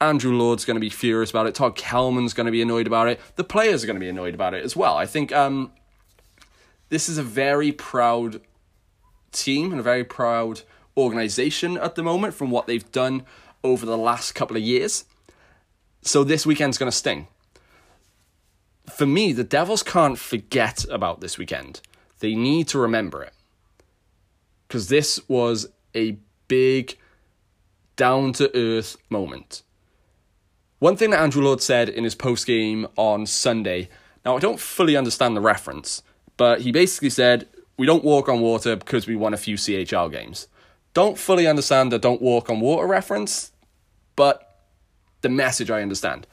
Andrew 0.00 0.32
Lord's 0.32 0.64
going 0.64 0.76
to 0.76 0.80
be 0.80 0.90
furious 0.90 1.30
about 1.30 1.46
it. 1.46 1.54
Todd 1.54 1.76
Kelman's 1.76 2.32
going 2.32 2.46
to 2.46 2.52
be 2.52 2.62
annoyed 2.62 2.86
about 2.86 3.08
it. 3.08 3.20
The 3.36 3.44
players 3.44 3.82
are 3.82 3.86
going 3.86 3.96
to 3.96 4.00
be 4.00 4.08
annoyed 4.08 4.34
about 4.34 4.54
it 4.54 4.64
as 4.64 4.74
well. 4.74 4.96
I 4.96 5.04
think 5.04 5.32
um, 5.32 5.72
this 6.88 7.08
is 7.08 7.18
a 7.18 7.22
very 7.22 7.72
proud 7.72 8.40
team 9.32 9.72
and 9.72 9.80
a 9.80 9.82
very 9.82 10.04
proud 10.04 10.62
organization 10.96 11.76
at 11.76 11.94
the 11.94 12.02
moment 12.02 12.34
from 12.34 12.50
what 12.50 12.66
they've 12.66 12.90
done 12.92 13.24
over 13.62 13.84
the 13.84 13.98
last 13.98 14.34
couple 14.34 14.56
of 14.56 14.62
years. 14.62 15.04
So 16.02 16.24
this 16.24 16.46
weekend's 16.46 16.78
going 16.78 16.90
to 16.90 16.96
sting. 16.96 17.28
For 18.90 19.06
me, 19.06 19.32
the 19.32 19.44
Devils 19.44 19.82
can't 19.82 20.18
forget 20.18 20.84
about 20.90 21.20
this 21.20 21.38
weekend. 21.38 21.80
They 22.20 22.34
need 22.34 22.68
to 22.68 22.78
remember 22.78 23.22
it. 23.22 23.32
Because 24.66 24.88
this 24.88 25.20
was 25.28 25.68
a 25.94 26.16
big, 26.48 26.96
down 27.96 28.32
to 28.34 28.54
earth 28.56 28.96
moment. 29.08 29.62
One 30.78 30.96
thing 30.96 31.10
that 31.10 31.20
Andrew 31.20 31.42
Lord 31.42 31.60
said 31.60 31.88
in 31.88 32.04
his 32.04 32.14
post 32.14 32.46
game 32.46 32.86
on 32.96 33.26
Sunday, 33.26 33.88
now 34.24 34.36
I 34.36 34.40
don't 34.40 34.60
fully 34.60 34.96
understand 34.96 35.36
the 35.36 35.40
reference, 35.40 36.02
but 36.36 36.62
he 36.62 36.72
basically 36.72 37.10
said, 37.10 37.46
We 37.76 37.86
don't 37.86 38.04
walk 38.04 38.28
on 38.28 38.40
water 38.40 38.76
because 38.76 39.06
we 39.06 39.16
won 39.16 39.34
a 39.34 39.38
few 39.38 39.56
CHL 39.56 40.10
games. 40.10 40.48
Don't 40.94 41.18
fully 41.18 41.46
understand 41.46 41.92
the 41.92 41.98
don't 41.98 42.22
walk 42.22 42.48
on 42.48 42.60
water 42.60 42.86
reference, 42.86 43.52
but 44.16 44.49
the 45.20 45.28
message 45.28 45.70
I 45.70 45.82
understand. 45.82 46.26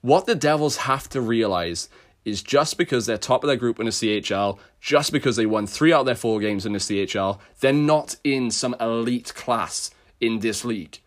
What 0.00 0.26
the 0.26 0.34
Devils 0.34 0.78
have 0.78 1.08
to 1.10 1.20
realize 1.20 1.88
is 2.24 2.42
just 2.42 2.78
because 2.78 3.06
they're 3.06 3.18
top 3.18 3.42
of 3.42 3.48
their 3.48 3.56
group 3.56 3.80
in 3.80 3.86
the 3.86 3.92
CHL, 3.92 4.58
just 4.80 5.12
because 5.12 5.36
they 5.36 5.46
won 5.46 5.66
three 5.66 5.92
out 5.92 6.00
of 6.00 6.06
their 6.06 6.14
four 6.14 6.40
games 6.40 6.66
in 6.66 6.72
the 6.72 6.78
CHL, 6.78 7.38
they're 7.60 7.72
not 7.72 8.16
in 8.22 8.50
some 8.50 8.76
elite 8.80 9.34
class 9.34 9.90
in 10.20 10.40
this 10.40 10.64
league. 10.64 10.98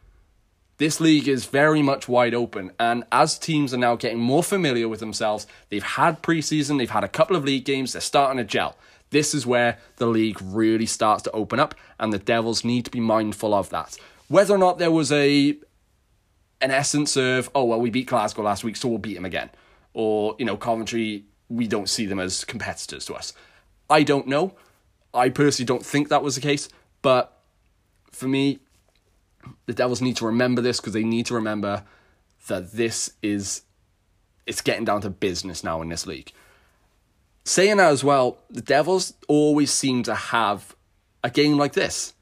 This 0.77 0.99
league 0.99 1.27
is 1.27 1.45
very 1.45 1.83
much 1.83 2.07
wide 2.07 2.33
open, 2.33 2.71
and 2.79 3.03
as 3.11 3.37
teams 3.37 3.71
are 3.71 3.77
now 3.77 3.95
getting 3.95 4.17
more 4.17 4.41
familiar 4.41 4.89
with 4.89 4.99
themselves, 4.99 5.45
they've 5.69 5.83
had 5.83 6.23
preseason, 6.23 6.79
they've 6.79 6.89
had 6.89 7.03
a 7.03 7.07
couple 7.07 7.35
of 7.35 7.43
league 7.43 7.65
games, 7.65 7.93
they're 7.93 8.01
starting 8.01 8.37
to 8.37 8.43
gel. 8.43 8.75
This 9.11 9.35
is 9.35 9.45
where 9.45 9.77
the 9.97 10.07
league 10.07 10.39
really 10.41 10.87
starts 10.87 11.21
to 11.23 11.31
open 11.31 11.59
up, 11.59 11.75
and 11.99 12.11
the 12.11 12.17
Devils 12.17 12.65
need 12.65 12.85
to 12.85 12.91
be 12.91 12.99
mindful 12.99 13.53
of 13.53 13.69
that. 13.69 13.95
Whether 14.27 14.55
or 14.55 14.57
not 14.57 14.79
there 14.79 14.89
was 14.89 15.11
a 15.11 15.55
an 16.61 16.71
essence 16.71 17.17
of, 17.17 17.49
oh 17.55 17.65
well, 17.65 17.79
we 17.79 17.89
beat 17.89 18.07
Glasgow 18.07 18.43
last 18.43 18.63
week, 18.63 18.75
so 18.75 18.87
we'll 18.87 18.97
beat 18.97 19.15
them 19.15 19.25
again, 19.25 19.49
or 19.93 20.35
you 20.39 20.45
know, 20.45 20.57
Coventry, 20.57 21.25
we 21.49 21.67
don't 21.67 21.89
see 21.89 22.05
them 22.05 22.19
as 22.19 22.45
competitors 22.45 23.05
to 23.05 23.13
us. 23.13 23.33
I 23.89 24.03
don't 24.03 24.27
know. 24.27 24.55
I 25.13 25.29
personally 25.29 25.65
don't 25.65 25.85
think 25.85 26.09
that 26.09 26.23
was 26.23 26.35
the 26.35 26.41
case, 26.41 26.69
but 27.01 27.41
for 28.11 28.27
me, 28.27 28.59
the 29.65 29.73
Devils 29.73 30.01
need 30.01 30.17
to 30.17 30.25
remember 30.25 30.61
this 30.61 30.79
because 30.79 30.93
they 30.93 31.03
need 31.03 31.25
to 31.25 31.33
remember 31.33 31.83
that 32.47 32.71
this 32.71 33.11
is 33.21 33.63
it's 34.45 34.61
getting 34.61 34.85
down 34.85 35.01
to 35.01 35.09
business 35.09 35.63
now 35.63 35.81
in 35.81 35.89
this 35.89 36.07
league. 36.07 36.31
Saying 37.43 37.77
that 37.77 37.91
as 37.91 38.03
well, 38.03 38.37
the 38.49 38.61
Devils 38.61 39.13
always 39.27 39.71
seem 39.71 40.03
to 40.03 40.15
have 40.15 40.75
a 41.23 41.29
game 41.29 41.57
like 41.57 41.73
this. 41.73 42.13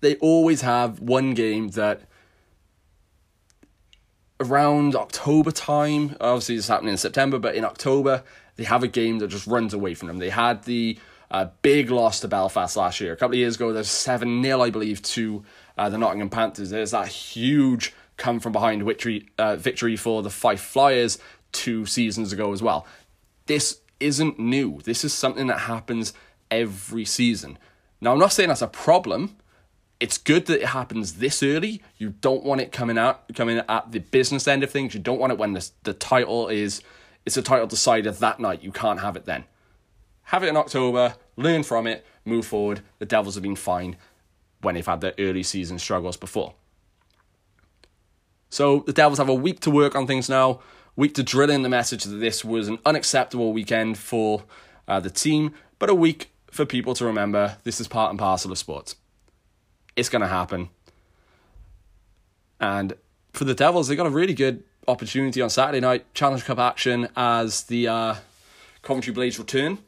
They 0.00 0.16
always 0.16 0.62
have 0.62 1.00
one 1.00 1.34
game 1.34 1.68
that 1.70 2.02
around 4.40 4.96
October 4.96 5.50
time, 5.50 6.16
obviously 6.20 6.56
it's 6.56 6.68
happening 6.68 6.92
in 6.92 6.96
September, 6.98 7.38
but 7.38 7.54
in 7.54 7.64
October, 7.64 8.22
they 8.56 8.64
have 8.64 8.82
a 8.82 8.88
game 8.88 9.18
that 9.18 9.28
just 9.28 9.46
runs 9.46 9.74
away 9.74 9.94
from 9.94 10.08
them. 10.08 10.18
They 10.18 10.30
had 10.30 10.64
the 10.64 10.98
uh, 11.30 11.48
big 11.62 11.90
loss 11.90 12.20
to 12.20 12.28
Belfast 12.28 12.76
last 12.76 13.00
year. 13.00 13.12
A 13.12 13.16
couple 13.16 13.34
of 13.34 13.38
years 13.38 13.56
ago, 13.56 13.72
there's 13.72 13.90
7 13.90 14.42
0, 14.42 14.60
I 14.60 14.70
believe, 14.70 15.02
to 15.02 15.44
uh, 15.76 15.88
the 15.88 15.98
Nottingham 15.98 16.30
Panthers. 16.30 16.70
There's 16.70 16.92
that 16.92 17.08
huge 17.08 17.92
come 18.16 18.38
from 18.40 18.52
behind 18.52 18.84
victory, 18.84 19.28
uh, 19.38 19.56
victory 19.56 19.96
for 19.96 20.22
the 20.22 20.30
Fife 20.30 20.60
Flyers 20.60 21.18
two 21.52 21.86
seasons 21.86 22.32
ago 22.32 22.52
as 22.52 22.62
well. 22.62 22.86
This 23.46 23.80
isn't 24.00 24.38
new. 24.38 24.80
This 24.84 25.04
is 25.04 25.12
something 25.12 25.46
that 25.48 25.60
happens 25.60 26.12
every 26.50 27.04
season. 27.04 27.58
Now, 28.00 28.12
I'm 28.12 28.18
not 28.18 28.32
saying 28.32 28.48
that's 28.48 28.62
a 28.62 28.68
problem. 28.68 29.36
It's 30.04 30.18
good 30.18 30.44
that 30.48 30.60
it 30.60 30.66
happens 30.66 31.14
this 31.14 31.42
early. 31.42 31.80
You 31.96 32.10
don't 32.10 32.44
want 32.44 32.60
it 32.60 32.72
coming 32.72 32.98
out 32.98 33.34
coming 33.34 33.62
at 33.66 33.90
the 33.90 34.00
business 34.00 34.46
end 34.46 34.62
of 34.62 34.70
things. 34.70 34.92
You 34.92 35.00
don't 35.00 35.18
want 35.18 35.32
it 35.32 35.38
when 35.38 35.54
the 35.54 35.66
the 35.84 35.94
title 35.94 36.48
is 36.48 36.82
it's 37.24 37.38
a 37.38 37.42
title 37.42 37.66
decided 37.66 38.12
that 38.16 38.38
night. 38.38 38.62
You 38.62 38.70
can't 38.70 39.00
have 39.00 39.16
it 39.16 39.24
then. 39.24 39.44
Have 40.24 40.42
it 40.42 40.50
in 40.50 40.58
October. 40.58 41.14
Learn 41.36 41.62
from 41.62 41.86
it. 41.86 42.04
Move 42.26 42.44
forward. 42.44 42.82
The 42.98 43.06
Devils 43.06 43.34
have 43.36 43.42
been 43.42 43.56
fine 43.56 43.96
when 44.60 44.74
they've 44.74 44.86
had 44.86 45.00
their 45.00 45.14
early 45.18 45.42
season 45.42 45.78
struggles 45.78 46.18
before. 46.18 46.52
So 48.50 48.80
the 48.80 48.92
Devils 48.92 49.16
have 49.16 49.30
a 49.30 49.34
week 49.34 49.60
to 49.60 49.70
work 49.70 49.96
on 49.96 50.06
things 50.06 50.28
now, 50.28 50.60
week 50.96 51.14
to 51.14 51.22
drill 51.22 51.48
in 51.48 51.62
the 51.62 51.70
message 51.70 52.04
that 52.04 52.16
this 52.16 52.44
was 52.44 52.68
an 52.68 52.78
unacceptable 52.84 53.54
weekend 53.54 53.96
for 53.96 54.42
uh, 54.86 55.00
the 55.00 55.08
team, 55.08 55.54
but 55.78 55.88
a 55.88 55.94
week 55.94 56.30
for 56.50 56.66
people 56.66 56.92
to 56.92 57.06
remember 57.06 57.56
this 57.64 57.80
is 57.80 57.88
part 57.88 58.10
and 58.10 58.18
parcel 58.18 58.52
of 58.52 58.58
sports. 58.58 58.96
It's 59.96 60.08
going 60.08 60.22
to 60.22 60.28
happen. 60.28 60.70
And 62.60 62.94
for 63.32 63.44
the 63.44 63.54
Devils, 63.54 63.88
they 63.88 63.96
got 63.96 64.06
a 64.06 64.10
really 64.10 64.34
good 64.34 64.62
opportunity 64.86 65.40
on 65.40 65.50
Saturday 65.50 65.80
night, 65.80 66.12
Challenge 66.14 66.44
Cup 66.44 66.58
action 66.58 67.08
as 67.16 67.64
the 67.64 67.88
uh, 67.88 68.14
Coventry 68.82 69.12
Blaze 69.12 69.38
return. 69.38 69.78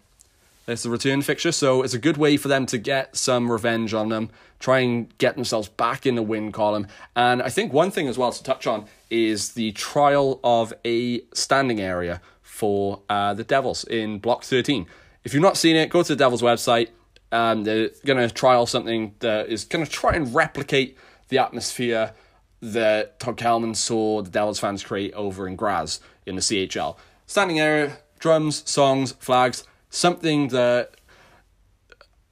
It's 0.69 0.83
the 0.83 0.90
return 0.90 1.23
fixture, 1.23 1.53
so 1.53 1.83
it's 1.83 1.95
a 1.95 1.99
good 1.99 2.16
way 2.16 2.37
for 2.37 2.49
them 2.49 2.66
to 2.66 2.79
get 2.79 3.16
some 3.16 3.53
revenge 3.53 3.95
on 3.95 4.09
them, 4.09 4.31
try 4.59 4.81
and 4.81 5.16
get 5.19 5.37
themselves 5.37 5.69
back 5.69 6.07
in 6.07 6.16
the 6.16 6.23
win 6.23 6.51
column. 6.51 6.88
And 7.14 7.40
I 7.40 7.51
think 7.51 7.73
one 7.73 7.92
thing 7.92 8.09
as 8.09 8.19
well 8.19 8.33
to 8.33 8.42
touch 8.42 8.66
on 8.66 8.87
is 9.09 9.53
the 9.53 9.71
trial 9.73 10.40
of 10.42 10.75
a 10.85 11.21
standing 11.33 11.81
area 11.81 12.21
for 12.42 13.01
uh, 13.09 13.33
the 13.35 13.45
Devils 13.45 13.85
in 13.85 14.19
Block 14.19 14.42
13. 14.42 14.87
If 15.23 15.35
you've 15.35 15.42
not 15.42 15.57
seen 15.57 15.77
it, 15.77 15.88
go 15.88 16.03
to 16.03 16.09
the 16.09 16.16
Devils 16.16 16.42
website. 16.42 16.88
Um, 17.33 17.65
they're 17.65 17.91
going 18.05 18.19
to 18.19 18.33
trial 18.33 18.67
something 18.67 19.15
that 19.19 19.49
is 19.49 19.65
going 19.65 19.85
to 19.85 19.91
try 19.91 20.15
and 20.15 20.35
replicate 20.35 20.97
the 21.29 21.39
atmosphere 21.39 22.12
that 22.61 23.19
Todd 23.21 23.37
Kelman 23.37 23.75
saw 23.75 24.23
the 24.23 24.31
Devils 24.31 24.59
fans 24.59 24.83
create 24.83 25.12
over 25.15 25.47
in 25.47 25.57
Graz 25.57 26.01
in 26.25 26.37
the 26.37 26.41
CHL. 26.41 26.97
Standing 27.27 27.61
area, 27.61 27.99
drums, 28.19 28.69
songs, 28.69 29.12
flags, 29.12 29.65
something 29.91 30.49
that 30.49 30.95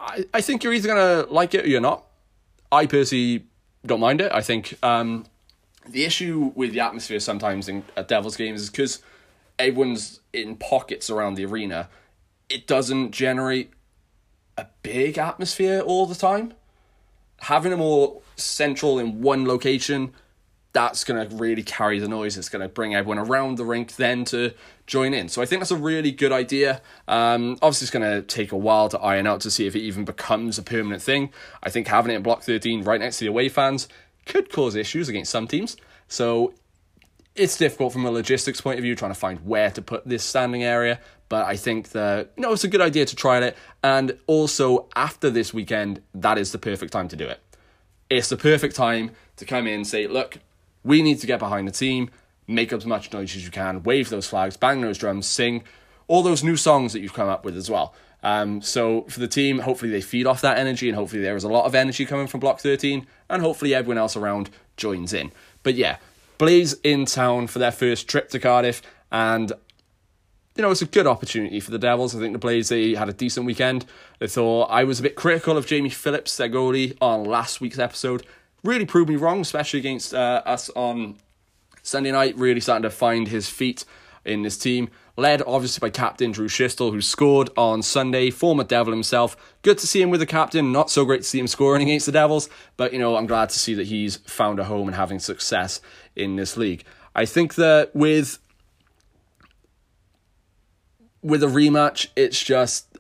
I, 0.01 0.25
I 0.33 0.41
think 0.41 0.63
you're 0.63 0.73
either 0.73 0.89
going 0.89 1.27
to 1.27 1.33
like 1.33 1.55
it 1.55 1.65
or 1.65 1.69
you're 1.69 1.81
not. 1.81 2.05
I 2.71 2.87
personally 2.87 3.47
don't 3.85 4.01
mind 4.01 4.21
it. 4.21 4.33
I 4.33 4.41
think 4.41 4.77
um, 4.83 5.27
the 5.87 6.05
issue 6.05 6.53
with 6.55 6.73
the 6.73 6.81
atmosphere 6.81 7.21
sometimes 7.21 7.69
in 7.69 7.85
at 7.97 8.09
Devils 8.09 8.37
games 8.37 8.63
is 8.63 8.71
because 8.71 9.01
everyone's 9.59 10.21
in 10.33 10.57
pockets 10.57 11.11
around 11.11 11.35
the 11.35 11.45
arena. 11.45 11.89
It 12.49 12.67
doesn't 12.67 13.13
generate 13.13 13.73
a 14.57 14.67
big 14.83 15.19
atmosphere 15.19 15.81
all 15.81 16.07
the 16.07 16.15
time. 16.15 16.55
Having 17.39 17.73
them 17.73 17.81
all 17.81 18.23
central 18.37 18.99
in 18.99 19.21
one 19.21 19.47
location 19.47 20.13
that's 20.75 21.05
going 21.05 21.29
to 21.29 21.37
really 21.37 21.63
carry 21.63 22.01
the 22.01 22.09
noise. 22.09 22.37
It's 22.37 22.49
going 22.49 22.61
to 22.61 22.69
bring 22.69 22.97
everyone 22.97 23.21
around 23.21 23.59
the 23.59 23.65
rink 23.65 23.95
then 23.95 24.25
to 24.27 24.53
join 24.89 25.15
in. 25.15 25.29
So 25.29 25.41
I 25.41 25.47
think 25.47 25.61
that's 25.61 25.71
a 25.71 25.77
really 25.77 26.11
good 26.11 26.33
idea. 26.33 26.83
Um, 27.07 27.53
obviously, 27.63 27.85
it's 27.85 27.93
going 27.93 28.11
to 28.11 28.23
take 28.23 28.51
a 28.51 28.57
while 28.57 28.89
to 28.89 28.99
iron 28.99 29.27
out 29.27 29.41
to 29.43 29.53
see 29.53 29.69
if 29.69 29.77
it 29.77 29.81
even 29.81 30.05
becomes 30.05 30.59
a 30.59 30.63
permanent 30.65 31.01
thing. 31.01 31.33
I 31.63 31.71
think 31.71 31.87
having 31.87 32.13
it 32.13 32.17
in 32.17 32.23
Block 32.25 32.43
13 32.43 32.83
right 32.83 33.01
next 33.01 33.19
to 33.19 33.25
the 33.25 33.29
away 33.29 33.49
fans 33.49 33.89
could 34.27 34.51
cause 34.51 34.75
issues 34.75 35.09
against 35.09 35.31
some 35.31 35.47
teams. 35.47 35.77
So 36.09 36.55
it's 37.37 37.57
difficult 37.57 37.93
from 37.93 38.05
a 38.05 38.11
logistics 38.11 38.61
point 38.61 38.79
of 38.79 38.83
view 38.83 38.97
trying 38.97 39.13
to 39.13 39.19
find 39.19 39.47
where 39.47 39.71
to 39.71 39.81
put 39.81 40.05
this 40.05 40.25
standing 40.25 40.65
area. 40.65 41.01
But 41.29 41.47
I 41.47 41.57
think 41.57 41.91
that 41.91 42.33
you 42.37 42.43
know 42.43 42.53
it's 42.53 42.65
a 42.65 42.69
good 42.69 42.81
idea 42.81 43.07
to 43.07 43.17
try 43.17 43.39
it, 43.39 43.57
and 43.83 44.19
also 44.27 44.89
after 44.95 45.31
this 45.31 45.55
weekend, 45.55 46.03
that 46.15 46.39
is 46.39 46.53
the 46.53 46.59
perfect 46.59 46.93
time 46.93 47.09
to 47.09 47.17
do 47.17 47.27
it. 47.27 47.41
It's 48.11 48.29
the 48.29 48.37
perfect 48.37 48.77
time 48.77 49.13
to 49.37 49.45
come 49.45 49.67
in 49.67 49.75
and 49.75 49.87
say, 49.87 50.07
look, 50.07 50.39
we 50.85 51.03
need 51.03 51.19
to 51.21 51.27
get 51.27 51.39
behind 51.39 51.67
the 51.67 51.73
team, 51.73 52.11
make 52.47 52.73
up 52.73 52.79
as 52.79 52.87
much 52.87 53.13
noise 53.13 53.35
as 53.35 53.45
you 53.45 53.51
can, 53.51 53.83
wave 53.83 54.11
those 54.11 54.27
flags, 54.27 54.57
bang 54.57 54.81
those 54.81 54.99
drums, 54.99 55.27
sing 55.27 55.65
all 56.07 56.23
those 56.23 56.45
new 56.45 56.57
songs 56.57 56.93
that 56.93 57.01
you've 57.01 57.15
come 57.15 57.29
up 57.29 57.45
with 57.45 57.57
as 57.57 57.71
well. 57.71 57.95
Um, 58.23 58.63
so 58.63 59.03
for 59.03 59.21
the 59.21 59.29
team, 59.29 59.61
hopefully 59.61 59.91
they 59.91 60.01
feed 60.01 60.27
off 60.27 60.41
that 60.41 60.59
energy, 60.59 60.89
and 60.89 60.97
hopefully 60.97 61.23
there 61.23 61.37
is 61.37 61.45
a 61.45 61.49
lot 61.49 61.67
of 61.67 61.75
energy 61.75 62.07
coming 62.07 62.27
from 62.27 62.41
Block 62.41 62.61
13, 62.61 63.07
and 63.29 63.43
hopefully 63.43 63.75
everyone 63.75 63.99
else 63.99 64.17
around 64.17 64.51
joins 64.77 65.13
in. 65.13 65.31
But 65.63 65.75
yeah, 65.75 65.99
Blaze 66.39 66.75
in 66.83 67.05
town 67.05 67.47
for 67.47 67.59
their 67.59 67.71
first 67.71 68.09
trip 68.09 68.31
to 68.31 68.39
Cardiff, 68.39 68.83
and 69.13 69.53
you 70.57 70.63
know, 70.63 70.71
it's 70.71 70.83
a 70.83 70.87
good 70.87 71.07
opportunity 71.07 71.61
for 71.61 71.71
the 71.71 71.79
Devils. 71.79 72.15
I 72.15 72.21
think 72.21 72.33
the 72.33 72.39
Blaze 72.39 72.69
they 72.69 72.95
had 72.95 73.09
a 73.09 73.13
decent 73.13 73.47
weekend. 73.47 73.87
They 74.19 74.29
thought 74.29 74.67
I 74.71 74.85
was 74.85 75.01
a 75.01 75.03
bit 75.03 75.17
critical 75.17 75.57
of 75.57 75.67
Jamie 75.67 75.91
Phillips, 75.91 76.37
their 76.37 76.49
goalie, 76.49 76.97
on 77.01 77.25
last 77.25 77.61
week's 77.61 77.79
episode 77.79 78.25
really 78.65 78.87
proved 78.87 79.09
me 79.09 79.17
wrong, 79.17 79.43
especially 79.43 79.79
against 79.79 80.13
uh, 80.13 80.43
us 80.45 80.71
on 80.71 81.17
Sunday 81.83 82.11
night. 82.11 82.37
Really 82.37 82.61
starting 82.61 82.83
to 82.83 82.91
find 82.91 83.29
his 83.29 83.49
feet 83.49 83.85
in 84.25 84.43
this 84.43 84.59
team. 84.59 84.89
Led 85.17 85.43
obviously 85.47 85.79
by 85.81 85.91
captain 85.91 86.33
Drew 86.33 86.49
Schiestel, 86.49 86.91
who 86.91 87.01
scored 87.01 87.51
on 87.57 87.83
Sunday, 87.83 88.31
former 88.31 88.65
Devil 88.65 88.93
himself. 88.93 89.37
Good 89.63 89.79
to 89.79 89.87
see 89.87 90.03
him 90.03 90.11
with 90.11 90.19
the 90.19 90.27
captain. 90.27 90.73
Not 90.73 90.91
so 90.91 91.05
great 91.05 91.23
to 91.23 91.29
see 91.29 91.39
him 91.39 91.47
scoring 91.47 91.83
against 91.83 92.07
the 92.07 92.13
Devils, 92.13 92.49
but 92.77 92.93
you 92.93 92.99
know 92.99 93.17
I'm 93.17 93.27
glad 93.27 93.51
to 93.51 93.59
see 93.59 93.75
that 93.75 93.87
he's 93.87 94.17
found 94.17 94.59
a 94.59 94.65
home 94.65 94.89
and 94.89 94.97
having 94.97 95.21
success 95.21 95.81
in 96.17 96.35
this 96.35 96.57
league. 96.57 96.85
I 97.15 97.27
think 97.27 97.55
that 97.55 97.95
with 97.95 98.39
with 101.25 101.43
a 101.43 101.47
rematch, 101.47 102.09
it's 102.15 102.41
just 102.41 102.99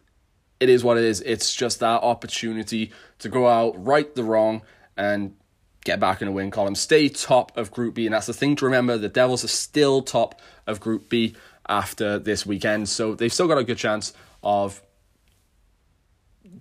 it 0.58 0.68
is 0.68 0.82
what 0.82 0.96
it 0.96 1.04
is. 1.04 1.20
It's 1.20 1.54
just 1.54 1.78
that 1.80 2.02
opportunity 2.02 2.90
to 3.18 3.28
go 3.28 3.46
out, 3.46 3.72
right 3.84 4.12
the 4.14 4.24
wrong, 4.24 4.62
and 4.96 5.36
get 5.84 6.00
back 6.00 6.22
in 6.22 6.26
the 6.26 6.32
win 6.32 6.50
column, 6.50 6.74
stay 6.74 7.10
top 7.10 7.54
of 7.56 7.70
Group 7.70 7.94
B. 7.94 8.06
And 8.06 8.14
that's 8.14 8.26
the 8.26 8.32
thing 8.32 8.56
to 8.56 8.64
remember 8.64 8.96
the 8.96 9.10
Devils 9.10 9.44
are 9.44 9.48
still 9.48 10.00
top 10.00 10.40
of 10.66 10.80
Group 10.80 11.10
B 11.10 11.34
after 11.68 12.18
this 12.18 12.46
weekend. 12.46 12.88
So 12.88 13.14
they've 13.14 13.32
still 13.32 13.46
got 13.46 13.58
a 13.58 13.64
good 13.64 13.76
chance 13.76 14.14
of 14.42 14.82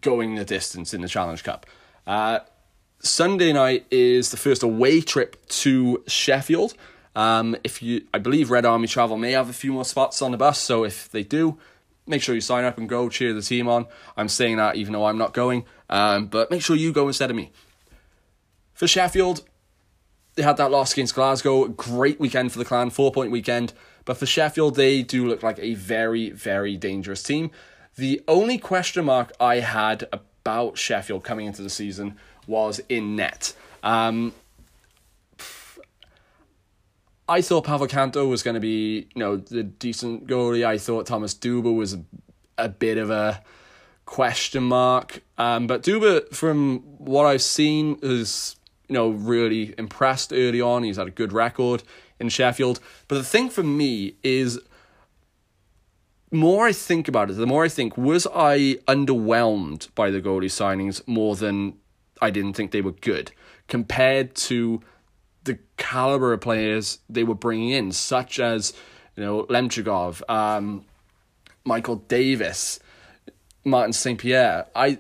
going 0.02 0.36
the 0.36 0.46
distance 0.46 0.94
in 0.94 1.00
the 1.00 1.08
Challenge 1.08 1.42
Cup. 1.44 1.66
Uh, 2.06 2.40
Sunday 3.00 3.54
night 3.54 3.86
is 3.90 4.32
the 4.32 4.38
first 4.38 4.64
away 4.64 5.00
trip 5.00 5.48
to 5.48 6.04
Sheffield. 6.08 6.74
Um, 7.16 7.56
if 7.64 7.82
you, 7.84 8.06
I 8.14 8.20
believe 8.20 8.50
Red 8.50 8.66
Army 8.66 8.88
Travel 8.88 9.18
may 9.18 9.32
have 9.34 9.50
a 9.50 9.54
few 9.54 9.74
more 9.74 9.86
spots 9.86 10.22
on 10.22 10.32
the 10.32 10.38
bus, 10.38 10.60
so 10.60 10.84
if 10.84 11.10
they 11.10 11.24
do, 11.24 11.58
make 12.08 12.22
sure 12.22 12.36
you 12.36 12.42
sign 12.42 12.66
up 12.66 12.78
and 12.78 12.90
go 12.90 13.10
cheer 13.10 13.34
the 13.34 13.42
team 13.42 13.68
on. 13.68 13.86
I'm 14.18 14.30
saying 14.30 14.58
that 14.58 14.76
even 14.76 14.94
though 14.94 15.06
I'm 15.06 15.18
not 15.18 15.34
going, 15.34 15.66
um, 15.90 16.28
but 16.28 16.50
make 16.50 16.62
sure 16.62 16.76
you 16.76 16.92
go 16.92 17.08
instead 17.08 17.30
of 17.30 17.36
me. 17.36 17.52
For 18.74 18.88
Sheffield, 18.88 19.44
they 20.36 20.44
had 20.44 20.58
that 20.58 20.72
loss 20.72 20.94
against 20.94 21.16
Glasgow. 21.16 21.68
Great 21.68 22.20
weekend 22.20 22.52
for 22.52 22.60
the 22.60 22.66
clan, 22.66 22.90
four 22.90 23.12
point 23.12 23.32
weekend. 23.32 23.74
But 24.06 24.18
for 24.18 24.26
Sheffield, 24.26 24.76
they 24.76 25.02
do 25.02 25.28
look 25.28 25.44
like 25.44 25.60
a 25.60 25.76
very, 25.76 26.32
very 26.32 26.76
dangerous 26.76 27.24
team. 27.24 27.52
The 27.96 28.22
only 28.28 28.58
question 28.58 29.06
mark 29.06 29.32
I 29.40 29.60
had 29.60 30.08
about 30.12 30.78
Sheffield 30.78 31.24
coming 31.24 31.46
into 31.46 31.62
the 31.62 31.70
season 31.70 32.18
was 32.48 32.82
in 32.90 33.16
net. 33.16 33.54
Um, 33.84 34.34
I 37.34 37.42
thought 37.42 37.64
Pavel 37.64 37.88
Canto 37.88 38.28
was 38.28 38.44
going 38.44 38.54
to 38.54 38.60
be, 38.60 39.08
you 39.16 39.20
know, 39.20 39.38
the 39.38 39.64
decent 39.64 40.28
goalie. 40.28 40.64
I 40.64 40.78
thought 40.78 41.08
Thomas 41.08 41.34
Duba 41.34 41.76
was 41.76 41.96
a, 41.96 42.04
a 42.60 42.70
bit 42.70 43.00
of 43.00 43.10
a 43.10 43.42
question 44.06 44.62
mark. 44.66 45.24
Um, 45.40 45.66
but 45.66 45.82
Duba, 45.82 46.32
from 46.32 46.82
what 47.00 47.26
I've 47.26 47.42
seen, 47.42 47.98
is 48.04 48.56
you 48.88 48.94
know, 48.94 49.10
really 49.10 49.74
impressed 49.80 50.32
early 50.32 50.62
on. 50.62 50.84
He's 50.84 50.98
had 50.98 51.08
a 51.08 51.12
good 51.12 51.34
record 51.34 51.82
in 52.20 52.30
Sheffield. 52.30 52.80
But 53.08 53.16
the 53.16 53.24
thing 53.24 53.50
for 53.50 53.64
me 53.64 54.14
is, 54.22 54.60
more 56.30 56.68
I 56.68 56.72
think 56.72 57.08
about 57.08 57.32
it, 57.32 57.34
the 57.34 57.48
more 57.48 57.64
I 57.64 57.70
think, 57.70 57.98
was 57.98 58.28
I 58.28 58.78
underwhelmed 58.88 59.88
by 59.96 60.12
the 60.12 60.22
goalie 60.22 60.52
signings 60.52 61.02
more 61.08 61.36
than 61.36 61.78
I 62.22 62.30
didn't 62.30 62.54
think 62.54 62.70
they 62.70 62.82
were 62.82 62.92
good 62.92 63.32
compared 63.68 64.36
to 64.36 64.82
the 65.44 65.60
caliber 65.78 66.34
of 66.34 66.42
players 66.42 67.00
they 67.10 67.24
were 67.24 67.36
bringing 67.36 67.70
in, 67.70 67.92
such 67.92 68.40
as, 68.40 68.74
you 69.16 69.24
know, 69.24 69.44
Lemchigov, 69.44 70.22
um, 70.30 70.86
Michael 71.66 71.98
Davis, 71.98 72.80
Martin 73.64 73.94
St. 73.94 74.20
Pierre. 74.20 74.68
I 74.76 75.00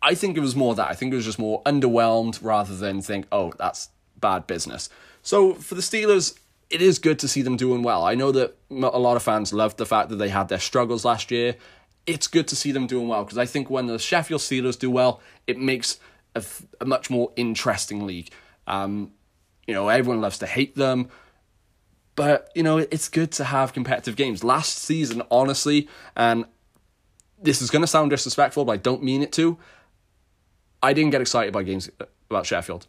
I 0.00 0.14
think 0.14 0.36
it 0.36 0.40
was 0.40 0.54
more 0.54 0.74
that. 0.76 0.88
I 0.88 0.94
think 0.94 1.12
it 1.12 1.16
was 1.16 1.24
just 1.24 1.38
more 1.38 1.62
underwhelmed 1.64 2.38
rather 2.42 2.76
than 2.76 3.02
think, 3.02 3.26
oh, 3.32 3.52
that's 3.58 3.88
bad 4.16 4.46
business. 4.46 4.88
So 5.22 5.54
for 5.54 5.74
the 5.74 5.80
Steelers, 5.80 6.38
it 6.70 6.80
is 6.80 6.98
good 6.98 7.18
to 7.20 7.28
see 7.28 7.42
them 7.42 7.56
doing 7.56 7.82
well. 7.82 8.04
I 8.04 8.14
know 8.14 8.30
that 8.32 8.56
a 8.70 8.74
lot 8.74 9.16
of 9.16 9.22
fans 9.22 9.52
loved 9.52 9.76
the 9.76 9.86
fact 9.86 10.08
that 10.10 10.16
they 10.16 10.28
had 10.28 10.48
their 10.48 10.60
struggles 10.60 11.04
last 11.04 11.30
year. 11.30 11.56
It's 12.06 12.26
good 12.26 12.46
to 12.48 12.56
see 12.56 12.72
them 12.72 12.86
doing 12.86 13.08
well 13.08 13.24
because 13.24 13.38
I 13.38 13.46
think 13.46 13.70
when 13.70 13.86
the 13.86 13.98
Sheffield 13.98 14.40
Steelers 14.40 14.78
do 14.78 14.90
well, 14.90 15.20
it 15.46 15.58
makes 15.58 15.98
a, 16.34 16.44
a 16.80 16.84
much 16.84 17.10
more 17.10 17.32
interesting 17.36 18.06
league. 18.06 18.30
Um, 18.68 19.12
you 19.66 19.74
know, 19.74 19.88
everyone 19.88 20.20
loves 20.20 20.38
to 20.38 20.46
hate 20.46 20.76
them, 20.76 21.08
but 22.14 22.50
you 22.54 22.62
know, 22.62 22.78
it's 22.78 23.08
good 23.08 23.32
to 23.32 23.44
have 23.44 23.72
competitive 23.72 24.14
games. 24.14 24.44
Last 24.44 24.78
season, 24.78 25.22
honestly, 25.30 25.88
and 26.14 26.44
this 27.42 27.60
is 27.62 27.70
going 27.70 27.82
to 27.82 27.88
sound 27.88 28.10
disrespectful, 28.10 28.64
but 28.64 28.72
I 28.72 28.76
don't 28.76 29.02
mean 29.02 29.22
it 29.22 29.32
to. 29.32 29.58
I 30.82 30.92
didn't 30.92 31.10
get 31.10 31.20
excited 31.20 31.52
by 31.52 31.62
games 31.64 31.90
about 32.30 32.46
Sheffield. 32.46 32.86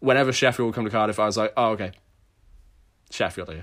Whenever 0.00 0.32
Sheffield 0.32 0.66
would 0.66 0.74
come 0.74 0.84
to 0.84 0.90
Cardiff, 0.90 1.18
I 1.18 1.26
was 1.26 1.36
like, 1.36 1.52
oh, 1.56 1.70
okay. 1.72 1.92
Sheffield 3.10 3.50
here. 3.50 3.62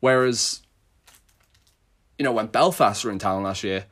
Whereas, 0.00 0.62
you 2.18 2.24
know, 2.24 2.32
when 2.32 2.46
Belfast 2.46 3.04
were 3.04 3.10
in 3.10 3.18
town 3.18 3.42
last 3.42 3.64
year, 3.64 3.86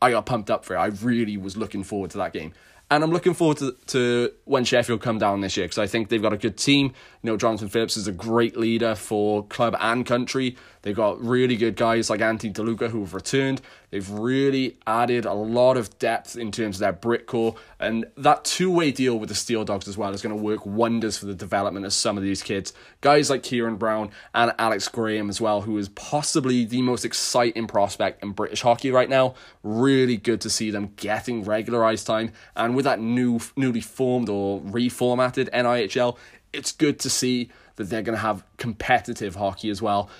I 0.00 0.10
got 0.10 0.26
pumped 0.26 0.50
up 0.50 0.64
for 0.64 0.74
it. 0.74 0.78
I 0.78 0.86
really 0.86 1.36
was 1.36 1.56
looking 1.56 1.84
forward 1.84 2.10
to 2.10 2.18
that 2.18 2.32
game. 2.32 2.52
And 2.94 3.02
I'm 3.02 3.10
looking 3.10 3.34
forward 3.34 3.56
to, 3.56 3.76
to 3.88 4.30
when 4.44 4.64
Sheffield 4.64 5.02
come 5.02 5.18
down 5.18 5.40
this 5.40 5.56
year 5.56 5.66
because 5.66 5.78
I 5.78 5.88
think 5.88 6.10
they've 6.10 6.22
got 6.22 6.32
a 6.32 6.36
good 6.36 6.56
team. 6.56 6.92
You 7.22 7.32
know, 7.32 7.36
Jonathan 7.36 7.68
Phillips 7.68 7.96
is 7.96 8.06
a 8.06 8.12
great 8.12 8.56
leader 8.56 8.94
for 8.94 9.44
club 9.46 9.74
and 9.80 10.06
country. 10.06 10.56
They've 10.82 10.94
got 10.94 11.20
really 11.20 11.56
good 11.56 11.74
guys 11.74 12.08
like 12.08 12.20
Anthony 12.20 12.52
DeLuca 12.52 12.90
who 12.90 13.00
have 13.00 13.12
returned. 13.12 13.62
They've 13.94 14.10
really 14.10 14.76
added 14.88 15.24
a 15.24 15.34
lot 15.34 15.76
of 15.76 16.00
depth 16.00 16.36
in 16.36 16.50
terms 16.50 16.76
of 16.76 16.80
their 16.80 16.92
brick 16.92 17.28
core, 17.28 17.54
and 17.78 18.04
that 18.16 18.44
two 18.44 18.68
way 18.68 18.90
deal 18.90 19.16
with 19.20 19.28
the 19.28 19.36
Steel 19.36 19.64
Dogs 19.64 19.86
as 19.86 19.96
well 19.96 20.12
is 20.12 20.20
going 20.20 20.36
to 20.36 20.42
work 20.42 20.66
wonders 20.66 21.16
for 21.16 21.26
the 21.26 21.34
development 21.34 21.86
of 21.86 21.92
some 21.92 22.16
of 22.16 22.24
these 22.24 22.42
kids. 22.42 22.72
Guys 23.02 23.30
like 23.30 23.44
Kieran 23.44 23.76
Brown 23.76 24.10
and 24.34 24.52
Alex 24.58 24.88
Graham 24.88 25.30
as 25.30 25.40
well, 25.40 25.60
who 25.60 25.78
is 25.78 25.90
possibly 25.90 26.64
the 26.64 26.82
most 26.82 27.04
exciting 27.04 27.68
prospect 27.68 28.20
in 28.20 28.32
British 28.32 28.62
hockey 28.62 28.90
right 28.90 29.08
now. 29.08 29.36
Really 29.62 30.16
good 30.16 30.40
to 30.40 30.50
see 30.50 30.72
them 30.72 30.92
getting 30.96 31.44
regular 31.44 31.84
ice 31.84 32.02
time, 32.02 32.32
and 32.56 32.74
with 32.74 32.86
that 32.86 32.98
new 32.98 33.38
newly 33.54 33.80
formed 33.80 34.28
or 34.28 34.60
reformatted 34.62 35.48
NIHL, 35.50 36.18
it's 36.52 36.72
good 36.72 36.98
to 36.98 37.08
see 37.08 37.48
that 37.76 37.90
they're 37.90 38.02
going 38.02 38.16
to 38.16 38.22
have 38.22 38.42
competitive 38.56 39.36
hockey 39.36 39.70
as 39.70 39.80
well 39.80 40.10